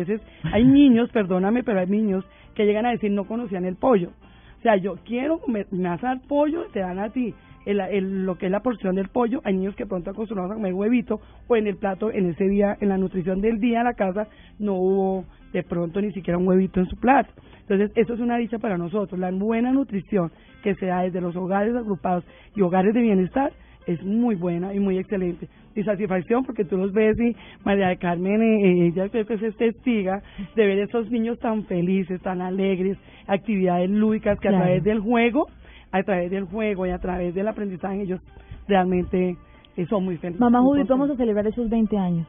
[0.44, 2.24] hay niños, perdóname, pero hay niños
[2.54, 4.10] que llegan a decir no conocían el pollo.
[4.58, 7.34] O sea, yo quiero comer, me vas pollo, te dan a ti
[7.66, 9.40] el, el, lo que es la porción del pollo.
[9.44, 12.76] Hay niños que pronto acostumbrados a comer huevito o en el plato, en ese día,
[12.80, 16.48] en la nutrición del día en la casa, no hubo de pronto ni siquiera un
[16.48, 17.32] huevito en su plato.
[17.60, 19.18] Entonces, eso es una dicha para nosotros.
[19.18, 20.30] La buena nutrición
[20.62, 22.24] que se da desde los hogares agrupados
[22.54, 23.52] y hogares de bienestar
[23.86, 25.48] es muy buena y muy excelente.
[25.74, 27.34] Y satisfacción porque tú los ves y
[27.64, 30.22] María de Carmen, eh, eh, ella creo que es testiga
[30.54, 35.48] de ver esos niños tan felices, tan alegres, actividades lúdicas que a través del juego,
[35.90, 38.20] a través del juego y a través del aprendizaje ellos
[38.68, 39.36] realmente
[39.76, 40.40] eh, son muy felices.
[40.40, 42.26] Mamá Judith, vamos a celebrar esos 20 años.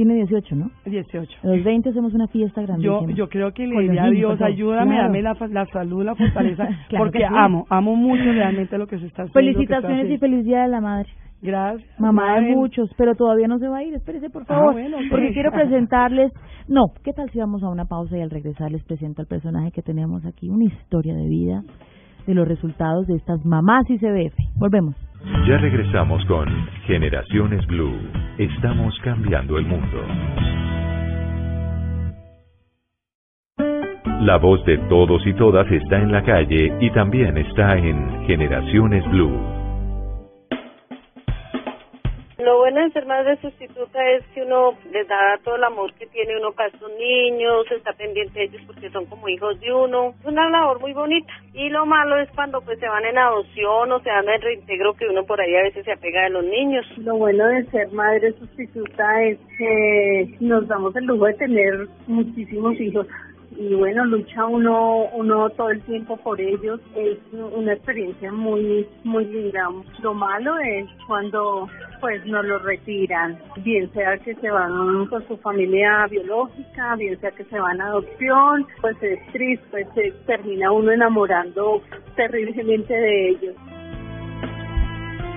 [0.00, 0.70] Tiene 18, ¿no?
[0.86, 1.40] 18.
[1.42, 2.82] A los 20 hacemos una fiesta grande.
[2.82, 6.66] Yo, yo creo que le diría a Dios, ayúdame, dame la, la, salud, la fortaleza,
[6.96, 9.52] porque amo, amo mucho realmente lo que se está haciendo.
[9.52, 11.10] Felicitaciones y feliz Día de la Madre.
[11.42, 12.00] Gracias.
[12.00, 13.92] Mamá de muchos, pero todavía no se va a ir.
[13.92, 14.74] Espérese, por ah, favor.
[15.10, 16.32] Porque quiero presentarles.
[16.66, 19.70] No, ¿qué tal si vamos a una pausa y al regresar les presento al personaje
[19.70, 20.48] que tenemos aquí?
[20.48, 21.62] Una historia de vida
[22.26, 24.34] de los resultados de estas mamás y CBF.
[24.56, 25.09] Volvemos.
[25.46, 26.48] Ya regresamos con
[26.86, 27.98] Generaciones Blue.
[28.38, 30.02] Estamos cambiando el mundo.
[34.22, 39.04] La voz de todos y todas está en la calle y también está en Generaciones
[39.10, 39.59] Blue.
[42.40, 46.06] Lo bueno de ser madre sustituta es que uno les da todo el amor que
[46.06, 50.14] tiene uno para estos niños, está pendiente de ellos porque son como hijos de uno.
[50.20, 51.30] Es una labor muy bonita.
[51.52, 54.94] Y lo malo es cuando pues se van en adopción o se dan el reintegro
[54.94, 56.86] que uno por ahí a veces se apega de los niños.
[56.96, 62.80] Lo bueno de ser madre sustituta es que nos damos el lujo de tener muchísimos
[62.80, 63.06] hijos
[63.60, 66.80] y bueno, lucha uno, uno todo el tiempo por ellos.
[66.96, 69.68] Es una experiencia muy, muy linda.
[70.02, 71.68] Lo malo es cuando
[72.00, 77.32] pues nos lo retiran, bien sea que se van con su familia biológica, bien sea
[77.32, 81.82] que se van a adopción, pues es triste, pues se termina uno enamorando
[82.16, 83.54] terriblemente de ellos.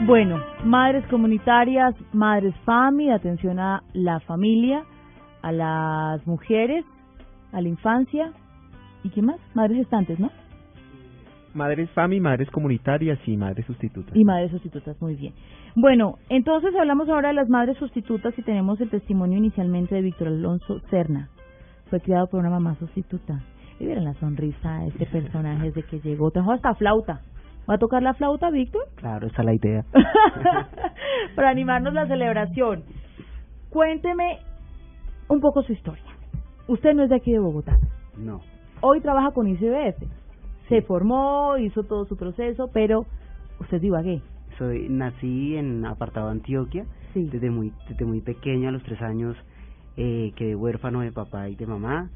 [0.06, 4.86] Bueno, madres comunitarias, madres FAMI, atención a la familia,
[5.42, 6.86] a las mujeres,
[7.54, 8.34] a la infancia
[9.04, 10.32] y qué más, madres gestantes, ¿no?
[11.54, 14.16] Madres FAMI, madres comunitarias y madres sustitutas.
[14.16, 15.34] Y madres sustitutas, muy bien.
[15.76, 20.30] Bueno, entonces hablamos ahora de las madres sustitutas y tenemos el testimonio inicialmente de Víctor
[20.30, 21.30] Alonso Cerna.
[21.90, 23.44] Fue criado por una mamá sustituta.
[23.80, 26.32] Y vieron la sonrisa de este personaje desde que llegó.
[26.32, 27.22] Trajo hasta flauta.
[27.70, 28.84] ¿Va a tocar la flauta, Víctor?
[28.96, 29.86] Claro, esa es la idea.
[31.36, 32.84] Para animarnos la celebración.
[33.70, 34.40] Cuénteme
[35.30, 36.13] un poco su historia.
[36.74, 37.78] Usted no es de aquí de Bogotá.
[38.18, 38.42] No.
[38.82, 40.02] Hoy trabaja con ICBF.
[40.70, 43.06] Se formó, hizo todo su proceso, pero
[43.60, 44.22] usted es Ibagué.
[44.58, 46.88] Soy, nací en apartado Antioquia.
[47.14, 49.38] Desde muy, desde muy pequeño, a los tres años,
[49.98, 52.10] eh, quedé huérfano de papá y de mamá.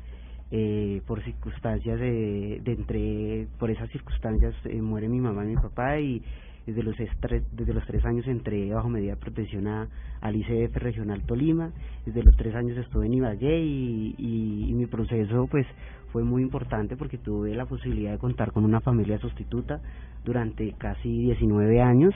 [0.50, 5.56] Eh, por circunstancias de, de entre, por esas circunstancias eh, muere mi mamá y mi
[5.58, 6.24] papá y
[6.67, 9.88] desde los, tres, desde los tres años entré bajo medida de protección a,
[10.19, 11.71] al ICF Regional Tolima,
[12.06, 15.65] desde los tres años estuve en Ibagué y, y, mi proceso pues
[16.12, 19.80] fue muy importante porque tuve la posibilidad de contar con una familia sustituta
[20.25, 22.13] durante casi 19 años,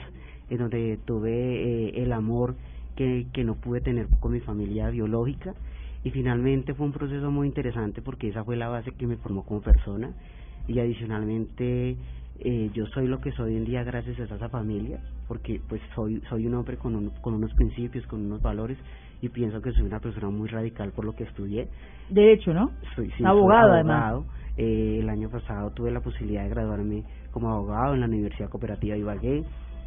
[0.50, 2.54] en donde tuve eh, el amor
[2.94, 5.54] que, que no pude tener con mi familia biológica.
[6.04, 9.44] Y finalmente fue un proceso muy interesante porque esa fue la base que me formó
[9.44, 10.12] como persona.
[10.68, 11.96] Y adicionalmente
[12.44, 15.80] eh, yo soy lo que soy hoy en día gracias a esa familia, porque pues
[15.94, 18.78] soy soy un hombre con, con unos principios, con unos valores
[19.20, 21.68] y pienso que soy una persona muy radical por lo que estudié.
[22.10, 22.72] Derecho, ¿no?
[22.94, 24.24] Soy, sí, abogado, soy además.
[24.56, 28.94] Eh, el año pasado tuve la posibilidad de graduarme como abogado en la Universidad Cooperativa
[28.94, 29.44] de Ibagué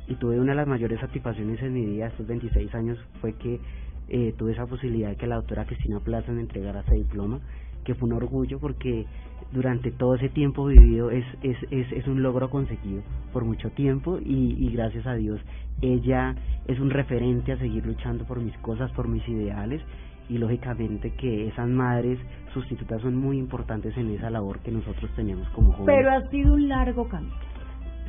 [0.08, 3.60] y tuve una de las mayores satisfacciones en mi vida estos 26 años fue que
[4.08, 7.42] eh, tuve esa posibilidad de que la doctora Cristina Plaza me entregara ese diploma
[7.84, 9.06] que fue un orgullo porque
[9.52, 14.18] durante todo ese tiempo vivido es, es, es, es un logro conseguido por mucho tiempo
[14.20, 15.40] y, y gracias a Dios
[15.82, 16.36] ella
[16.68, 19.82] es un referente a seguir luchando por mis cosas, por mis ideales
[20.30, 22.20] y lógicamente que esas madres
[22.54, 25.86] sustitutas son muy importantes en esa labor que nosotros tenemos como jóvenes.
[25.86, 27.36] Pero ha sido un largo camino.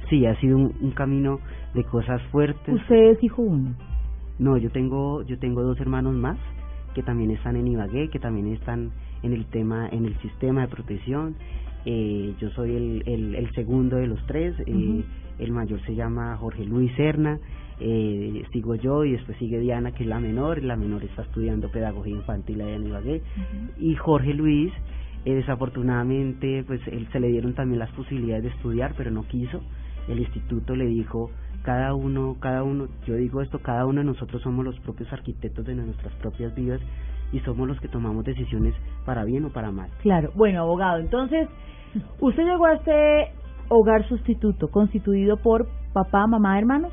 [0.09, 1.41] Sí, ha sido un, un camino
[1.75, 2.75] de cosas fuertes.
[2.75, 3.83] ¿Usted es hijo único?
[4.39, 6.39] No, yo tengo, yo tengo dos hermanos más
[6.95, 8.93] que también están en Ibagué, que también están
[9.27, 11.35] en el tema, en el sistema de protección.
[11.85, 14.55] Eh, yo soy el, el, el, segundo de los tres.
[14.67, 15.05] Eh,
[15.39, 17.39] El mayor se llama Jorge Luis Serna.
[17.79, 20.63] Eh, sigo yo y después sigue Diana, que es la menor.
[20.63, 23.23] La menor está estudiando pedagogía infantil allá en Ibagué.
[23.79, 24.73] Y Jorge Luis,
[25.25, 29.61] eh, desafortunadamente, pues él se le dieron también las posibilidades de estudiar, pero no quiso.
[30.09, 31.31] El instituto le dijo
[31.63, 35.67] cada uno, cada uno, yo digo esto, cada uno de nosotros somos los propios arquitectos
[35.67, 36.81] de nuestras propias vidas
[37.33, 39.91] y somos los que tomamos decisiones para bien o para mal.
[40.03, 41.49] Claro, bueno, abogado, entonces,
[42.21, 43.33] usted llegó a este
[43.69, 46.93] hogar sustituto constituido por papá, mamá, hermanos.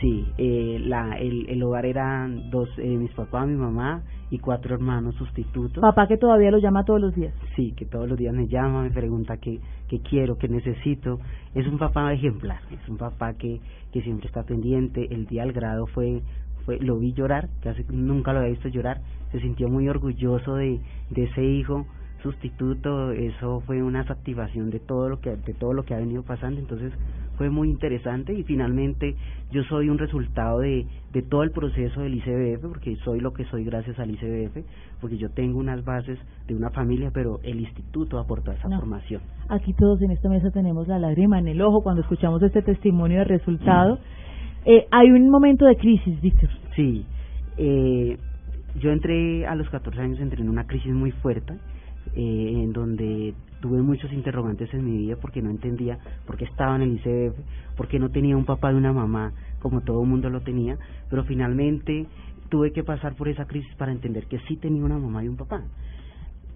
[0.00, 4.74] Sí, eh, la, el, el hogar eran dos, eh, mis papás, mi mamá y cuatro
[4.74, 5.80] hermanos sustitutos.
[5.80, 7.32] Papá que todavía lo llama todos los días.
[7.54, 11.20] Sí, que todos los días me llama, me pregunta qué, qué quiero, qué necesito.
[11.54, 13.60] Es un papá ejemplar, es un papá que,
[13.92, 15.06] que siempre está pendiente.
[15.10, 16.22] El día del grado fue,
[16.64, 19.02] fue lo vi llorar, casi nunca lo había visto llorar.
[19.32, 21.86] Se sintió muy orgulloso de, de ese hijo
[22.22, 26.22] sustituto, eso fue una activación de todo lo que de todo lo que ha venido
[26.22, 26.92] pasando, entonces
[27.36, 29.16] fue muy interesante y finalmente
[29.50, 33.44] yo soy un resultado de, de todo el proceso del ICBF, porque soy lo que
[33.46, 34.58] soy gracias al ICBF,
[35.00, 39.22] porque yo tengo unas bases de una familia, pero el instituto aportó esa formación.
[39.48, 43.18] Aquí todos en esta mesa tenemos la lágrima en el ojo cuando escuchamos este testimonio
[43.18, 43.98] de resultado.
[44.64, 46.50] Eh, hay un momento de crisis, Víctor.
[46.76, 47.04] Sí,
[47.56, 48.18] eh,
[48.80, 51.54] yo entré a los 14 años, entré en una crisis muy fuerte,
[52.14, 56.76] eh, en donde tuve muchos interrogantes en mi vida porque no entendía por qué estaba
[56.76, 57.38] en el ICBF,
[57.76, 60.76] porque no tenía un papá y una mamá como todo el mundo lo tenía,
[61.08, 62.06] pero finalmente
[62.48, 65.36] tuve que pasar por esa crisis para entender que sí tenía una mamá y un
[65.36, 65.62] papá.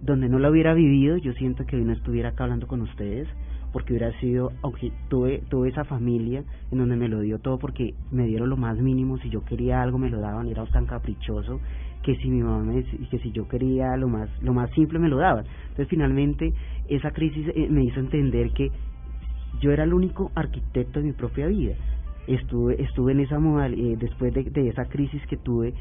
[0.03, 3.29] Donde no lo hubiera vivido, yo siento que hoy no estuviera acá hablando con ustedes,
[3.73, 7.95] porque hubiera sido, aunque tuve, tuve esa familia en donde me lo dio todo porque
[8.11, 11.61] me dieron lo más mínimo, si yo quería algo me lo daban, era tan caprichoso
[12.07, 15.09] que si mi mamá me, que si yo quería lo más lo más simple me
[15.09, 16.55] lo daban entonces finalmente
[16.89, 18.71] esa crisis eh, me hizo entender que
[19.61, 21.75] yo era el único arquitecto de mi propia vida.
[22.29, 25.75] Estuve estuve en esa modalidad eh, después de, de esa crisis que tuve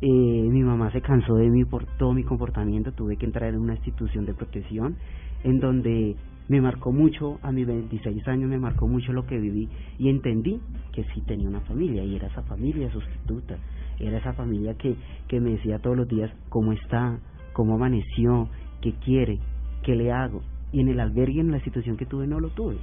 [0.00, 2.92] eh, mi mamá se cansó de mí por todo mi comportamiento.
[2.92, 4.96] Tuve que entrar en una institución de protección
[5.44, 6.16] en donde
[6.48, 10.60] me marcó mucho, a mis 26 años me marcó mucho lo que viví y entendí
[10.92, 13.58] que sí tenía una familia y era esa familia sustituta,
[14.00, 14.96] era esa familia que,
[15.28, 17.18] que me decía todos los días cómo está,
[17.52, 18.48] cómo amaneció,
[18.80, 19.38] qué quiere,
[19.82, 20.42] qué le hago.
[20.72, 22.76] Y en el albergue, en la situación que tuve, no lo tuve.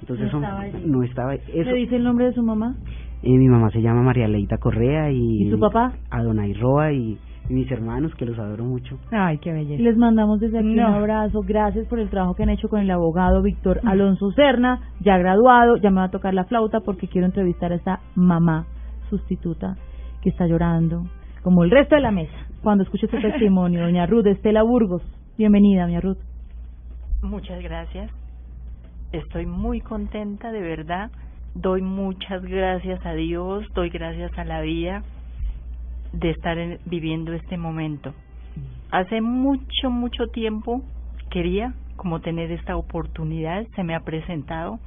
[0.00, 1.70] Entonces no estaba, no estaba eso.
[1.70, 2.76] ¿Le dice el nombre de su mamá?
[3.22, 5.44] Eh, mi mamá se llama María Leita Correa y...
[5.44, 5.94] ¿Y su papá?
[6.10, 8.98] Adonai Roa y y mis hermanos que los adoro mucho.
[9.10, 9.82] Ay, qué belleza.
[9.82, 11.42] Les mandamos desde aquí un abrazo.
[11.46, 15.76] Gracias por el trabajo que han hecho con el abogado Víctor Alonso Serna, ya graduado.
[15.76, 18.66] Ya me va a tocar la flauta porque quiero entrevistar a esa mamá
[19.10, 19.76] sustituta
[20.24, 21.04] que está llorando,
[21.42, 22.32] como el resto de la mesa,
[22.62, 23.82] cuando escuche este testimonio.
[23.82, 25.02] Doña Ruth Estela Burgos,
[25.36, 26.18] bienvenida, doña Ruth.
[27.22, 28.10] Muchas gracias.
[29.12, 31.10] Estoy muy contenta, de verdad.
[31.54, 35.02] Doy muchas gracias a Dios, doy gracias a la vida
[36.12, 36.56] de estar
[36.86, 38.14] viviendo este momento.
[38.90, 40.82] Hace mucho, mucho tiempo
[41.30, 44.80] quería como tener esta oportunidad, se me ha presentado,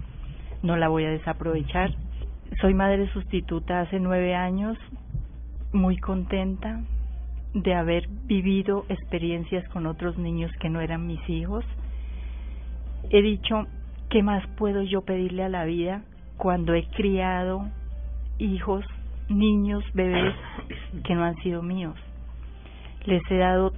[0.63, 1.91] no la voy a desaprovechar.
[2.59, 4.77] Soy madre sustituta hace nueve años,
[5.73, 6.81] muy contenta
[7.53, 11.65] de haber vivido experiencias con otros niños que no eran mis hijos.
[13.09, 13.67] He dicho,
[14.09, 16.03] ¿qué más puedo yo pedirle a la vida
[16.37, 17.67] cuando he criado
[18.37, 18.85] hijos
[19.29, 20.35] niños, bebés
[21.03, 21.95] que no han sido míos.
[23.05, 23.73] Les he dado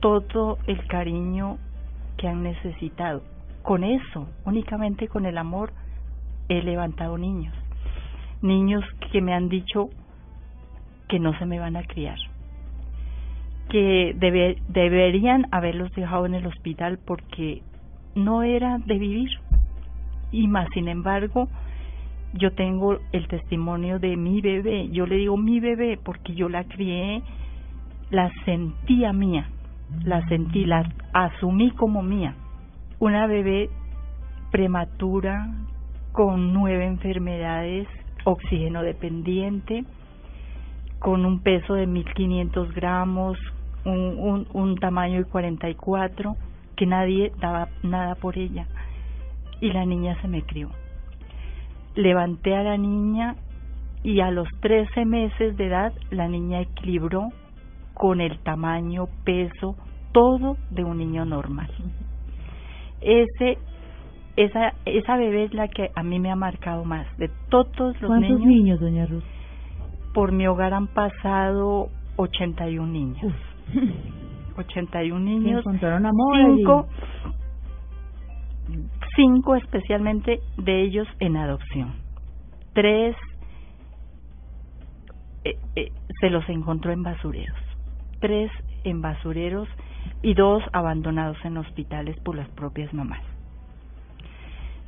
[0.00, 1.58] todo el cariño
[2.16, 3.22] que han necesitado.
[3.62, 5.72] Con eso, únicamente con el amor,
[6.48, 7.54] he levantado niños.
[8.42, 9.90] Niños que me han dicho
[11.08, 12.18] que no se me van a criar,
[13.68, 14.14] que
[14.68, 17.62] deberían haberlos dejado en el hospital porque
[18.14, 19.30] no era de vivir.
[20.32, 21.48] Y más, sin embargo,
[22.32, 26.64] yo tengo el testimonio de mi bebé, yo le digo mi bebé porque yo la
[26.64, 27.22] crié,
[28.10, 29.48] la sentía mía,
[30.04, 32.34] la sentí, la asumí como mía.
[32.98, 33.70] Una bebé
[34.50, 35.48] prematura,
[36.12, 37.86] con nueve enfermedades,
[38.24, 39.84] oxígeno dependiente,
[40.98, 43.38] con un peso de 1500 gramos,
[43.84, 46.36] un, un, un tamaño de 44,
[46.76, 48.66] que nadie daba nada por ella.
[49.60, 50.70] Y la niña se me crió
[51.96, 53.34] levanté a la niña
[54.04, 57.30] y a los 13 meses de edad la niña equilibró
[57.94, 59.74] con el tamaño, peso,
[60.12, 61.70] todo de un niño normal.
[63.00, 63.58] Ese
[64.36, 68.08] esa esa bebé es la que a mí me ha marcado más de todos los
[68.08, 69.24] ¿Cuántos niños, doña Ruth?
[70.16, 73.34] Por mi hogar han pasado 81 niños.
[74.56, 75.60] 81 niños.
[75.60, 76.86] encontraron amor cinco,
[79.14, 81.96] cinco especialmente de ellos en adopción.
[82.72, 83.14] Tres
[85.44, 87.58] eh, eh, se los encontró en basureros.
[88.18, 88.50] Tres
[88.84, 89.68] en basureros
[90.22, 93.20] y dos abandonados en hospitales por las propias mamás.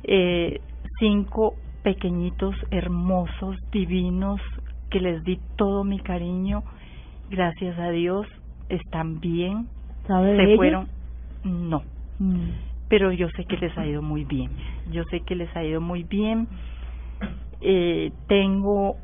[0.05, 0.59] Eh,
[0.97, 4.41] cinco pequeñitos, hermosos, divinos,
[4.89, 6.63] que les di todo mi cariño.
[7.29, 8.27] Gracias a Dios
[8.69, 9.67] están bien.
[10.07, 10.87] ¿Sabe se de fueron.
[11.43, 11.83] No.
[12.19, 14.49] Mm pero yo sé que les ha ido muy bien.
[14.91, 16.47] Yo sé que les ha ido muy bien.
[17.61, 18.97] Eh, tengo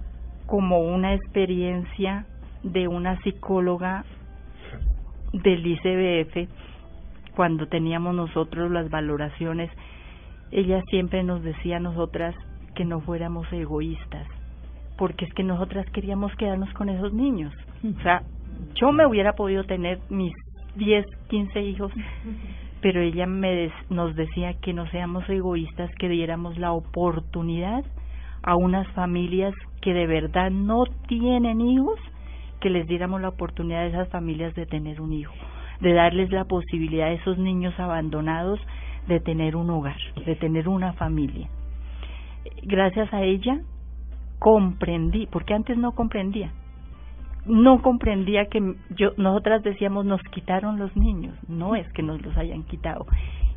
[0.48, 2.26] como una experiencia
[2.64, 4.04] de una psicóloga
[5.34, 6.50] del ICBF
[7.36, 9.70] cuando teníamos nosotros las valoraciones.
[10.52, 12.36] Ella siempre nos decía a nosotras
[12.74, 14.28] que no fuéramos egoístas,
[14.98, 17.54] porque es que nosotras queríamos quedarnos con esos niños.
[17.84, 18.24] O sea,
[18.76, 20.34] yo me hubiera podido tener mis
[20.76, 21.92] 10, 15 hijos,
[22.82, 27.84] pero ella me nos decía que no seamos egoístas, que diéramos la oportunidad
[28.44, 32.00] a unas familias que de verdad no tienen hijos,
[32.62, 35.34] que les diéramos la oportunidad a esas familias de tener un hijo,
[35.82, 38.60] de darles la posibilidad a esos niños abandonados
[39.08, 41.48] de tener un hogar, de tener una familia.
[42.64, 43.60] Gracias a ella
[44.46, 46.52] comprendí, porque antes no comprendía,
[47.48, 51.34] no comprendía que yo nosotras decíamos nos quitaron los niños.
[51.50, 53.08] No es que nos los hayan quitado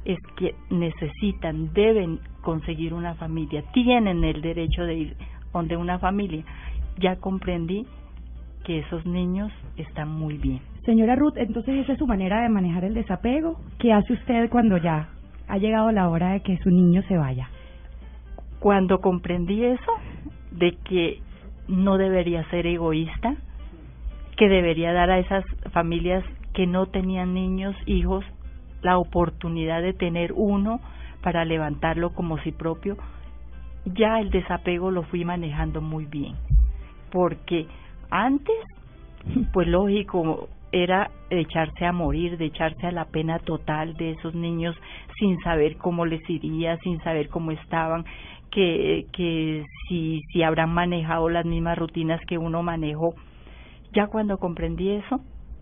[0.07, 5.17] es que necesitan deben conseguir una familia tienen el derecho de ir
[5.53, 6.43] donde una familia.
[6.99, 7.85] Ya comprendí
[8.65, 10.61] que esos niños están muy bien.
[10.87, 13.61] Señora Ruth entonces esa es su manera de manejar el desapego.
[13.79, 15.11] Qué hace usted cuando ya
[15.49, 17.51] ha llegado la hora de que su niño se vaya
[18.59, 19.93] cuando comprendí eso
[20.59, 21.21] de que
[21.69, 23.37] no debería ser egoísta
[24.37, 28.25] que debería dar a esas familias que no tenían niños, hijos,
[28.83, 30.81] la oportunidad de tener uno
[31.23, 32.97] para levantarlo como si propio,
[33.85, 36.37] ya el desapego lo fui manejando muy bien.
[37.11, 37.67] Porque
[38.11, 38.57] antes,
[39.53, 44.77] pues lógico, era echarse a morir, de echarse a la pena total de esos niños
[45.19, 48.05] sin saber cómo les iría, sin saber cómo estaban,
[48.51, 53.15] que, que si, si habrán manejado las mismas rutinas que uno manejó.
[53.93, 55.21] Ya cuando comprendí eso,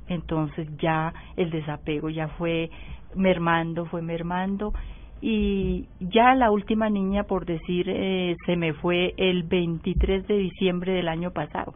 [0.09, 2.71] entonces ya el desapego ya fue
[3.15, 4.73] mermando, fue mermando
[5.21, 10.93] y ya la última niña, por decir, eh, se me fue el 23 de diciembre
[10.93, 11.75] del año pasado.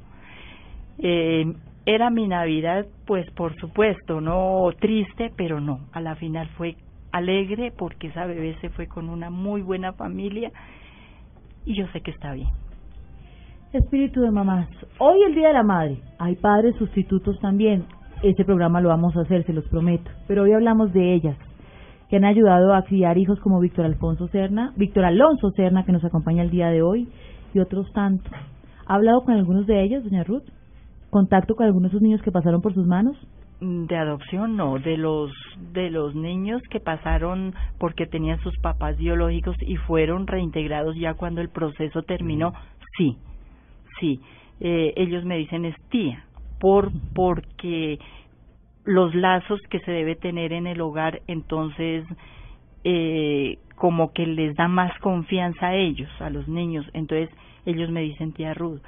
[0.99, 1.53] Eh,
[1.87, 6.77] era mi Navidad, pues por supuesto, no triste, pero no, a la final fue
[7.13, 10.51] alegre porque esa bebé se fue con una muy buena familia
[11.65, 12.49] y yo sé que está bien.
[13.73, 14.69] Espíritu de mamás,
[14.99, 17.85] hoy el Día de la Madre, hay padres sustitutos también,
[18.23, 21.37] este programa lo vamos a hacer, se los prometo, pero hoy hablamos de ellas,
[22.09, 26.05] que han ayudado a criar hijos como Víctor Alfonso Serna, Víctor Alonso Serna, que nos
[26.05, 27.09] acompaña el día de hoy,
[27.55, 28.33] y otros tantos.
[28.87, 30.43] ¿Ha hablado con algunos de ellos, doña Ruth?
[31.11, 33.17] ¿Contacto con algunos de esos niños que pasaron por sus manos?
[33.61, 35.31] Mm, de adopción no, de los
[35.73, 41.43] de los niños que pasaron porque tenían sus papás biológicos y fueron reintegrados ya cuando
[41.43, 42.55] el proceso terminó,
[42.97, 43.19] sí,
[44.01, 44.21] sí.
[44.61, 46.25] Eh, ellos me dicen es tía,
[46.59, 47.99] por porque
[48.85, 52.05] los lazos que se debe tener en el hogar, entonces
[52.85, 57.29] eh, como que les da más confianza a ellos, a los niños, entonces
[57.67, 58.81] ellos me dicen tía Ruth.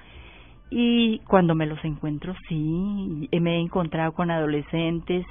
[0.74, 5.26] Y cuando me los encuentro, sí, me he encontrado con adolescentes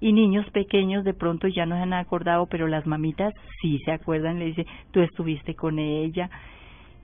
[0.00, 3.92] y niños pequeños, de pronto ya no se han acordado, pero las mamitas sí se
[3.92, 6.30] acuerdan, le dice, tú estuviste con ella.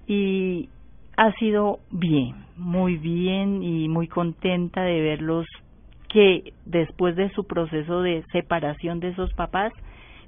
[0.07, 0.71] Y
[1.19, 5.45] ha sido bien, muy bien y muy contenta de verlos
[6.09, 9.75] que después de su proceso de separación de esos papás,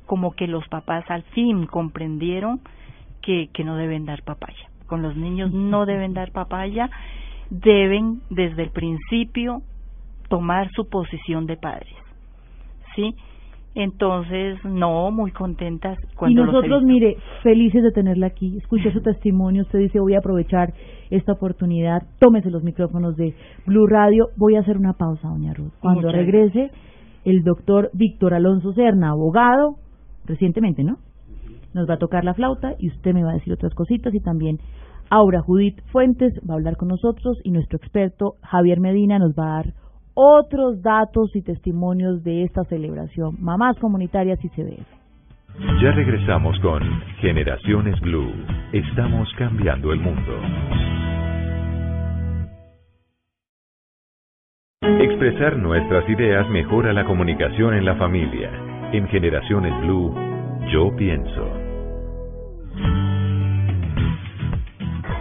[0.05, 2.61] como que los papás al fin comprendieron
[3.23, 4.69] que, que no deben dar papaya.
[4.87, 6.91] Con los niños no deben dar papaya,
[7.51, 9.63] deben desde el principio
[10.29, 11.95] tomar su posición de padres.
[12.95, 13.15] ¿Sí?
[13.75, 15.99] Entonces, no, muy contentas.
[16.17, 18.57] Cuando y nosotros, mire, felices de tenerla aquí.
[18.57, 19.63] Escuché su testimonio.
[19.63, 20.73] Usted dice, voy a aprovechar
[21.11, 22.03] esta oportunidad.
[22.19, 23.35] Tómese los micrófonos de
[23.67, 24.29] Blue Radio.
[24.37, 25.75] Voy a hacer una pausa, doña Ruth.
[25.81, 26.71] Cuando regrese,
[27.27, 29.77] el doctor Víctor Alonso Serna, abogado,
[30.25, 30.97] recientemente, ¿no?
[31.75, 34.21] Nos va a tocar la flauta y usted me va a decir otras cositas y
[34.21, 34.59] también
[35.11, 39.45] Aura Judith Fuentes va a hablar con nosotros y nuestro experto Javier Medina nos va
[39.45, 39.75] a dar
[40.15, 43.37] otros datos y testimonios de esta celebración.
[43.39, 44.87] Mamás comunitarias y CDF.
[45.83, 46.83] Ya regresamos con
[47.21, 48.33] Generaciones Blue.
[48.73, 50.33] Estamos cambiando el mundo.
[54.83, 58.51] Expresar nuestras ideas mejora la comunicación en la familia.
[58.93, 60.15] En Generaciones Blue,
[60.73, 61.67] yo pienso.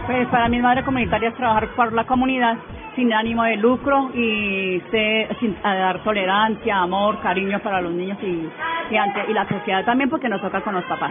[0.06, 2.56] Pues para mi madre comunitaria es trabajar por la comunidad
[2.94, 4.80] sin ánimo de lucro y
[5.40, 8.48] sin, dar tolerancia, amor, cariño para los niños y,
[8.90, 11.10] y, ante, y la sociedad también porque nos toca con los papás.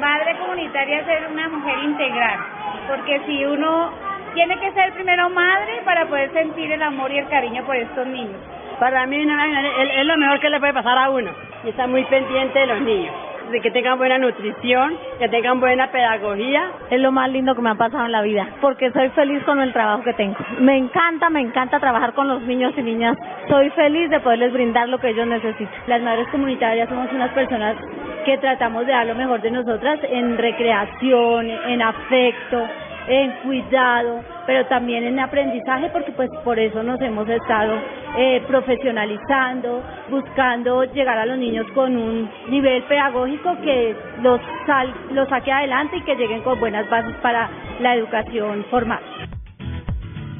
[0.00, 2.38] Madre comunitaria es ser una mujer integral,
[2.86, 3.90] porque si uno
[4.34, 8.06] tiene que ser primero madre para poder sentir el amor y el cariño por estos
[8.06, 8.36] niños.
[8.78, 11.32] Para mí es lo mejor que le puede pasar a uno
[11.64, 13.27] y estar muy pendiente de los niños
[13.62, 16.70] que tengan buena nutrición, que tengan buena pedagogía.
[16.90, 19.60] Es lo más lindo que me ha pasado en la vida, porque soy feliz con
[19.60, 20.36] el trabajo que tengo.
[20.60, 23.16] Me encanta, me encanta trabajar con los niños y niñas.
[23.48, 25.74] Soy feliz de poderles brindar lo que ellos necesitan.
[25.86, 27.76] Las madres comunitarias somos unas personas
[28.24, 32.68] que tratamos de dar lo mejor de nosotras en recreación, en afecto,
[33.08, 37.74] en cuidado, pero también en aprendizaje, porque pues por eso nos hemos estado
[38.18, 45.28] eh, profesionalizando, buscando llegar a los niños con un nivel pedagógico que los, sal, los
[45.28, 47.50] saque adelante y que lleguen con buenas bases para
[47.80, 49.00] la educación formal.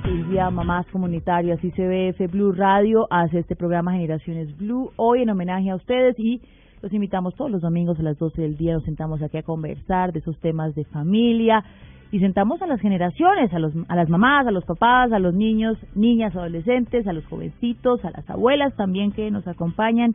[0.05, 5.77] Silvia, Mamás Comunitarias, ICBF, Blue Radio hace este programa Generaciones Blue, hoy en homenaje a
[5.77, 6.41] ustedes y
[6.81, 10.13] los invitamos todos los domingos a las 12 del día, nos sentamos aquí a conversar
[10.13, 11.65] de esos temas de familia,
[12.11, 15.35] y sentamos a las generaciones, a, los, a las mamás, a los papás, a los
[15.35, 20.15] niños, niñas, adolescentes, a los jovencitos, a las abuelas también que nos acompañan.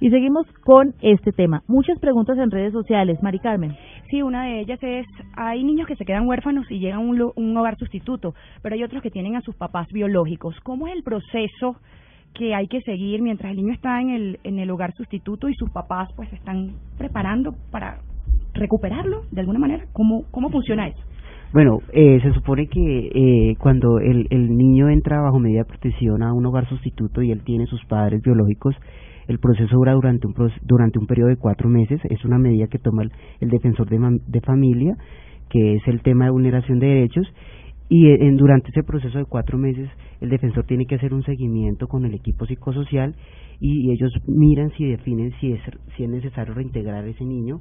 [0.00, 1.62] Y seguimos con este tema.
[1.68, 3.22] Muchas preguntas en redes sociales.
[3.22, 3.76] Mari Carmen.
[4.10, 7.56] Sí, una de ellas es, hay niños que se quedan huérfanos y llegan a un,
[7.56, 10.56] hogar sustituto, pero hay otros que tienen a sus papás biológicos.
[10.62, 11.76] ¿Cómo es el proceso
[12.34, 15.54] que hay que seguir mientras el niño está en el, en el hogar sustituto y
[15.54, 18.00] sus papás pues están preparando para
[18.54, 19.84] recuperarlo de alguna manera?
[19.92, 21.03] ¿Cómo, cómo funciona eso?
[21.54, 22.80] Bueno, eh, se supone que
[23.14, 27.30] eh, cuando el, el niño entra bajo medida de protección a un hogar sustituto y
[27.30, 28.74] él tiene sus padres biológicos,
[29.28, 32.00] el proceso dura durante un, durante un periodo de cuatro meses.
[32.10, 33.04] Es una medida que toma
[33.38, 34.96] el, defensor de, de familia,
[35.48, 37.32] que es el tema de vulneración de derechos,
[37.88, 39.88] y en, durante ese proceso de cuatro meses
[40.20, 43.14] el defensor tiene que hacer un seguimiento con el equipo psicosocial
[43.60, 45.60] y, ellos miran si definen si es,
[45.96, 47.60] si es necesario reintegrar ese niño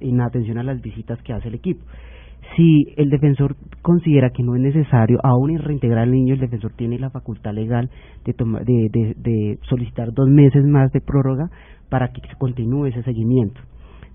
[0.00, 1.84] en atención a las visitas que hace el equipo.
[2.56, 6.98] Si el defensor considera que no es necesario aún reintegrar al niño, el defensor tiene
[6.98, 7.90] la facultad legal
[8.24, 11.50] de, de, de, de solicitar dos meses más de prórroga
[11.88, 13.60] para que continúe ese seguimiento.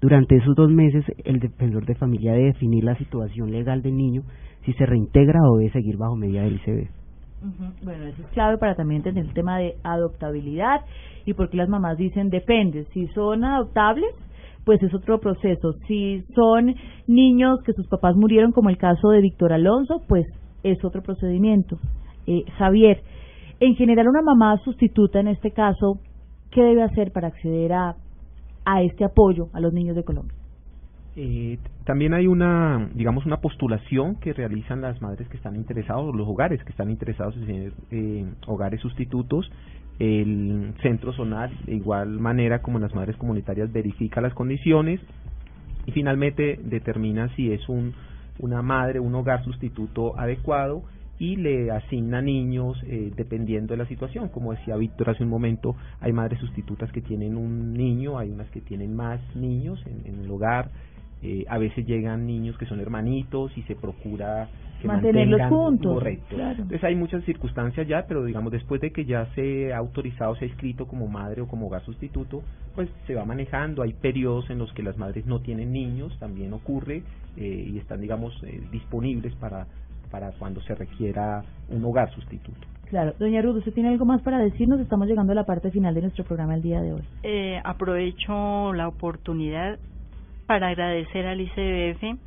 [0.01, 4.23] Durante esos dos meses, el defensor de familia debe definir la situación legal del niño,
[4.63, 6.89] si se reintegra o debe seguir bajo medida del ICB.
[7.83, 10.81] Bueno, eso es clave para también entender el tema de adoptabilidad
[11.25, 14.13] y porque las mamás dicen depende, si son adoptables,
[14.69, 15.73] pues es otro proceso.
[15.87, 16.75] Si son
[17.07, 20.27] niños que sus papás murieron, como el caso de Víctor Alonso, pues
[20.61, 21.79] es otro procedimiento.
[22.27, 23.01] Eh, Javier,
[23.59, 25.97] en general una mamá sustituta en este caso,
[26.51, 27.95] ¿qué debe hacer para acceder a,
[28.63, 30.37] a este apoyo a los niños de Colombia?
[31.15, 36.27] Eh, también hay una, digamos, una postulación que realizan las madres que están interesados, los
[36.27, 39.49] hogares que están interesados en eh, hogares sustitutos.
[39.99, 45.01] El centro zonal, de igual manera como las madres comunitarias, verifica las condiciones
[45.85, 47.93] y finalmente determina si es un,
[48.39, 50.83] una madre, un hogar sustituto adecuado
[51.19, 54.29] y le asigna niños eh, dependiendo de la situación.
[54.29, 58.49] Como decía Víctor hace un momento, hay madres sustitutas que tienen un niño, hay unas
[58.51, 60.71] que tienen más niños en, el hogar,
[61.21, 64.47] eh, a veces llegan niños que son hermanitos y se procura
[64.79, 65.93] que mantenerlos juntos.
[65.93, 66.35] Correcto.
[66.39, 70.45] Entonces hay muchas circunstancias ya, pero digamos después de que ya se ha autorizado, se
[70.45, 72.41] ha escrito como madre o como hogar sustituto,
[72.75, 73.83] pues se va manejando.
[73.83, 77.03] Hay periodos en los que las madres no tienen niños, también ocurre
[77.37, 79.67] eh, y están digamos eh, disponibles para
[80.09, 82.67] para cuando se requiera un hogar sustituto.
[82.89, 84.79] Claro, doña Ruth, ¿usted tiene algo más para decirnos?
[84.79, 87.03] Estamos llegando a la parte final de nuestro programa el día de hoy.
[87.21, 89.77] Eh, aprovecho la oportunidad
[90.47, 92.19] para agradecer al ICBF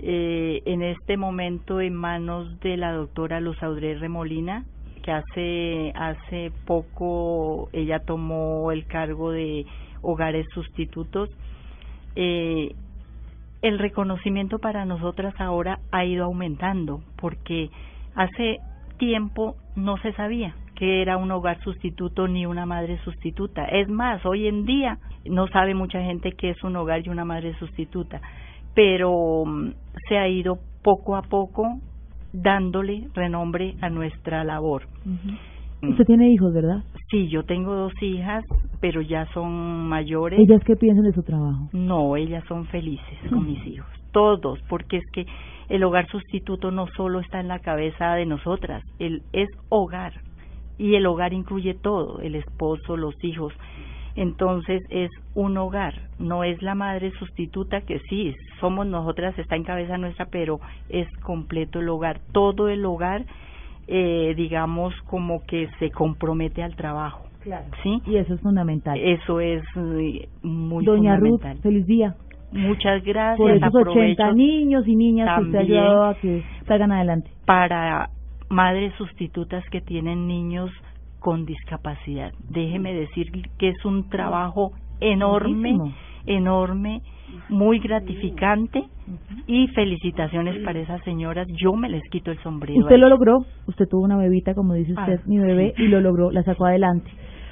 [0.00, 4.64] eh, en este momento en manos de la doctora Luz Audrey Remolina,
[5.02, 9.66] que hace, hace poco ella tomó el cargo de
[10.02, 11.30] hogares sustitutos.
[12.14, 12.74] Eh,
[13.62, 17.70] el reconocimiento para nosotras ahora ha ido aumentando porque
[18.14, 18.58] hace
[18.98, 23.64] tiempo no se sabía que era un hogar sustituto ni una madre sustituta.
[23.64, 27.24] Es más, hoy en día no sabe mucha gente que es un hogar y una
[27.24, 28.20] madre sustituta,
[28.78, 29.72] pero mm,
[30.08, 31.80] se ha ido poco a poco
[32.32, 34.84] dándole renombre a nuestra labor.
[35.82, 36.84] Usted tiene hijos, ¿verdad?
[37.10, 38.44] Sí, yo tengo dos hijas,
[38.80, 40.38] pero ya son mayores.
[40.38, 41.68] ¿Ellas qué piensan de su trabajo?
[41.72, 45.26] No, ellas son felices con mis hijos, todos, porque es que
[45.68, 50.12] el hogar sustituto no solo está en la cabeza de nosotras, el, es hogar,
[50.78, 53.52] y el hogar incluye todo, el esposo, los hijos.
[54.18, 59.62] Entonces es un hogar, no es la madre sustituta que sí, somos nosotras, está en
[59.62, 60.58] cabeza nuestra, pero
[60.88, 63.24] es completo el hogar, todo el hogar,
[63.86, 67.28] eh, digamos, como que se compromete al trabajo.
[67.44, 67.66] Claro.
[67.84, 68.02] ¿Sí?
[68.06, 68.98] Y eso es fundamental.
[68.98, 71.54] Eso es eh, muy Doña fundamental.
[71.54, 72.16] Ruth, feliz día.
[72.50, 73.38] Muchas gracias.
[73.38, 77.30] Por esos 80 niños y niñas que usted ha ayudado a que salgan adelante.
[77.46, 78.10] Para
[78.48, 80.72] madres sustitutas que tienen niños
[81.18, 82.32] con discapacidad.
[82.48, 85.94] Déjeme decir que es un trabajo enorme,
[86.26, 87.02] enorme,
[87.48, 88.84] muy gratificante
[89.46, 91.46] y felicitaciones para esas señoras.
[91.60, 92.80] Yo me les quito el sombrero.
[92.80, 96.00] Usted lo logró, usted tuvo una bebita, como dice usted, ah, mi bebé, y lo
[96.00, 97.10] logró, la sacó adelante.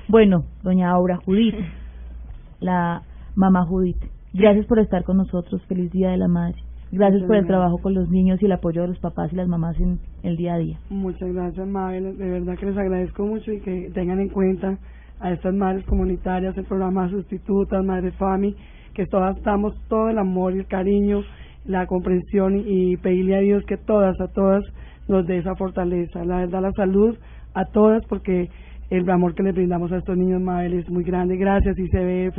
[0.09, 1.57] Bueno, doña Aura Judith,
[2.61, 3.03] la
[3.35, 4.03] mamá Judith,
[4.33, 5.63] gracias por estar con nosotros.
[5.67, 6.66] Feliz Día de la Madre.
[6.93, 9.49] Gracias por el trabajo con los niños y el apoyo de los papás y las
[9.49, 10.79] mamás en el día a día.
[10.89, 12.17] Muchas gracias, Mabel.
[12.17, 14.79] De verdad que les agradezco mucho y que tengan en cuenta
[15.21, 18.55] a estas madres comunitarias, el programa Sustitutas, Madre Fami,
[18.95, 21.23] que todas damos todo el amor y el cariño,
[21.65, 24.63] la comprensión y, pedirle a Dios que todas, a todas
[25.09, 26.25] nos dé esa fortaleza.
[26.25, 27.17] La verdad, la salud
[27.55, 28.49] a todas porque
[28.91, 31.37] el amor que le brindamos a estos niños, Mabel, es muy grande.
[31.37, 32.39] Gracias, ICBF.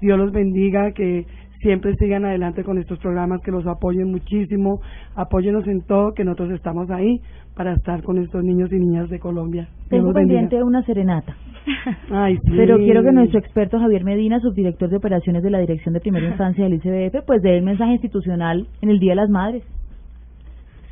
[0.00, 1.26] Dios los bendiga, que
[1.60, 4.80] siempre sigan adelante con estos programas, que los apoyen muchísimo,
[5.14, 7.20] apóyenos en todo, que nosotros estamos ahí
[7.54, 9.68] para estar con estos niños y niñas de Colombia.
[9.88, 11.36] Tengo pendiente una serenata.
[12.10, 16.00] Ay, Pero quiero que nuestro experto Javier Medina, subdirector de operaciones de la Dirección de
[16.00, 19.64] Primera Infancia del ICBF, pues dé el mensaje institucional en el Día de las Madres.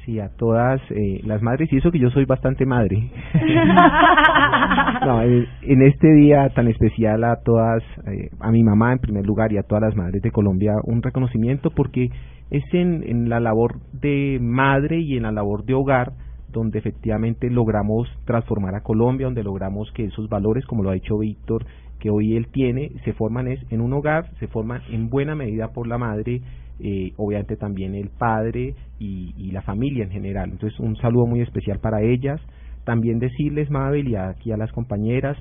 [0.04, 3.10] Sí, a todas eh, las madres, y eso que yo soy bastante madre.
[5.06, 9.50] no, en este día tan especial a todas, eh, a mi mamá en primer lugar
[9.52, 12.10] y a todas las madres de Colombia, un reconocimiento porque
[12.50, 16.12] es en, en la labor de madre y en la labor de hogar
[16.52, 21.18] donde efectivamente logramos transformar a Colombia, donde logramos que esos valores, como lo ha dicho
[21.18, 21.66] Víctor,
[21.98, 25.72] que hoy él tiene, se forman es en un hogar, se forman en buena medida
[25.72, 26.42] por la madre
[26.80, 30.50] eh, obviamente también el padre y, y la familia en general.
[30.50, 32.40] Entonces, un saludo muy especial para ellas.
[32.84, 35.38] También decirles, Mabel, y aquí a las compañeras,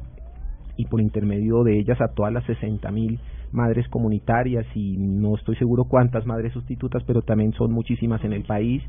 [0.78, 3.20] y por intermedio de ellas a todas las 60 mil
[3.52, 8.44] madres comunitarias y no estoy seguro cuántas madres sustitutas, pero también son muchísimas en el
[8.44, 8.82] país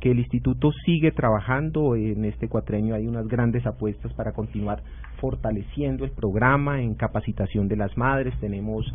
[0.00, 4.82] que el instituto sigue trabajando en este cuatrenio hay unas grandes apuestas para continuar
[5.20, 8.90] fortaleciendo el programa en capacitación de las madres tenemos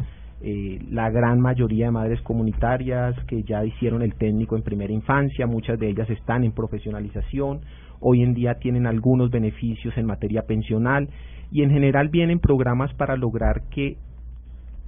[0.48, 5.48] eh, la gran mayoría de madres comunitarias que ya hicieron el técnico en primera infancia
[5.48, 7.62] muchas de ellas están en profesionalización
[8.00, 11.10] hoy en día tienen algunos beneficios en materia pensional
[11.52, 13.98] y en general vienen programas para lograr que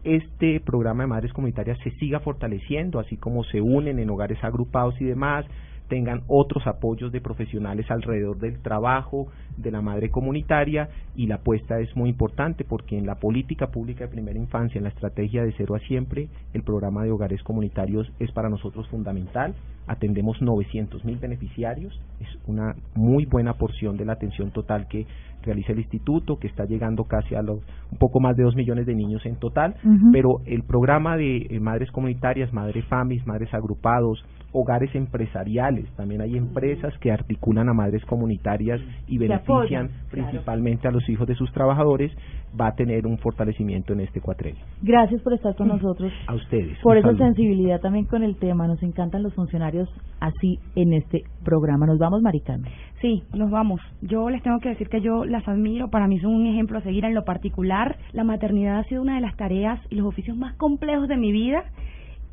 [0.04, 5.00] este programa de madres comunitarias se siga fortaleciendo, así como se unen en hogares agrupados
[5.02, 5.46] y demás,
[5.88, 9.28] tengan otros apoyos de profesionales alrededor del trabajo
[9.58, 14.06] de la madre comunitaria y la apuesta es muy importante porque en la política pública
[14.06, 18.12] de primera infancia, en la estrategia de cero a siempre, el programa de hogares comunitarios
[18.20, 19.56] es para nosotros fundamental.
[19.88, 25.08] Atendemos 900 mil beneficiarios, es una muy buena porción de la atención total que
[25.44, 27.60] realiza el instituto, que está llegando casi a los
[27.92, 29.76] un poco más de dos millones de niños en total,
[30.12, 36.38] pero el programa de eh, madres comunitarias, madres famis, madres agrupados, hogares empresariales, también hay
[36.38, 42.12] empresas que articulan a madres comunitarias y benefician principalmente a los hijos de sus trabajadores,
[42.60, 44.62] va a tener un fortalecimiento en este cuatrenio.
[44.82, 46.12] Gracias por estar con nosotros.
[46.28, 46.78] A ustedes.
[46.82, 49.90] Por esa sensibilidad también con el tema, nos encantan los funcionarios
[50.20, 51.86] así en este programa.
[51.86, 52.68] Nos vamos, Maricano.
[53.02, 53.80] Sí, nos vamos.
[54.02, 56.82] Yo les tengo que decir que yo las admiro, para mí son un ejemplo a
[56.82, 57.98] seguir en lo particular.
[58.14, 61.32] La maternidad ha sido una de las tareas y los oficios más complejos de mi
[61.32, 61.64] vida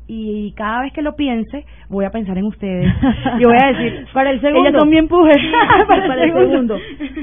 [0.07, 2.91] y cada vez que lo piense voy a pensar en ustedes.
[3.39, 5.31] Y voy a decir para el segundo ella también empuje
[5.87, 6.77] para, el segundo.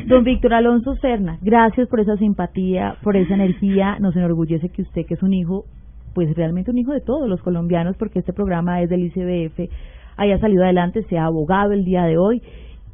[0.07, 3.97] don Víctor Alonso Serna gracias por esa simpatía por esa energía.
[4.01, 5.65] Nos enorgullece que usted que es un hijo
[6.15, 9.71] pues realmente un hijo de todos los colombianos porque este programa es del ICBF
[10.17, 12.43] haya salido adelante sea abogado el día de hoy.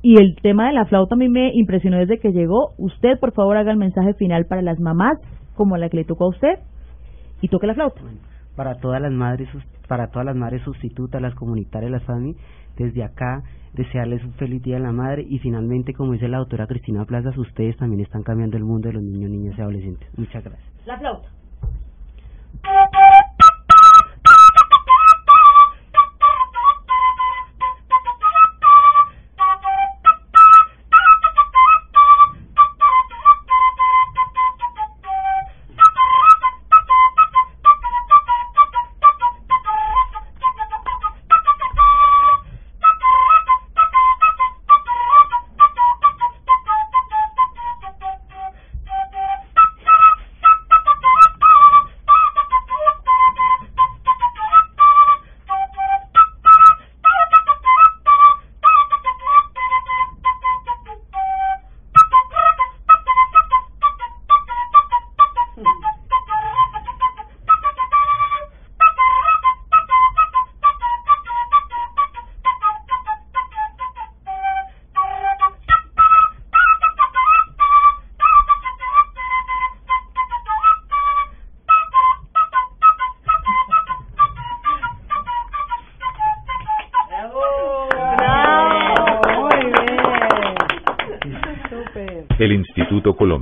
[0.00, 2.70] Y el tema de la flauta a mí me impresionó desde que llegó.
[2.78, 5.18] Usted por favor haga el mensaje final para las mamás
[5.56, 6.58] como la que le tocó a usted
[7.42, 8.00] y toque la flauta.
[8.54, 9.48] Para todas las madres
[9.88, 12.36] para todas las madres sustitutas, las comunitarias, las FAMI,
[12.76, 16.66] desde acá desearles un feliz día a la madre y finalmente, como dice la doctora
[16.66, 20.08] Cristina Plazas, ustedes también están cambiando el mundo de los niños, niñas y adolescentes.
[20.16, 20.86] Muchas gracias.
[20.86, 21.28] La flauta.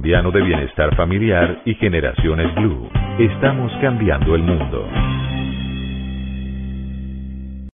[0.07, 2.89] De Bienestar Familiar y Generaciones Blue.
[3.19, 4.89] Estamos cambiando el mundo.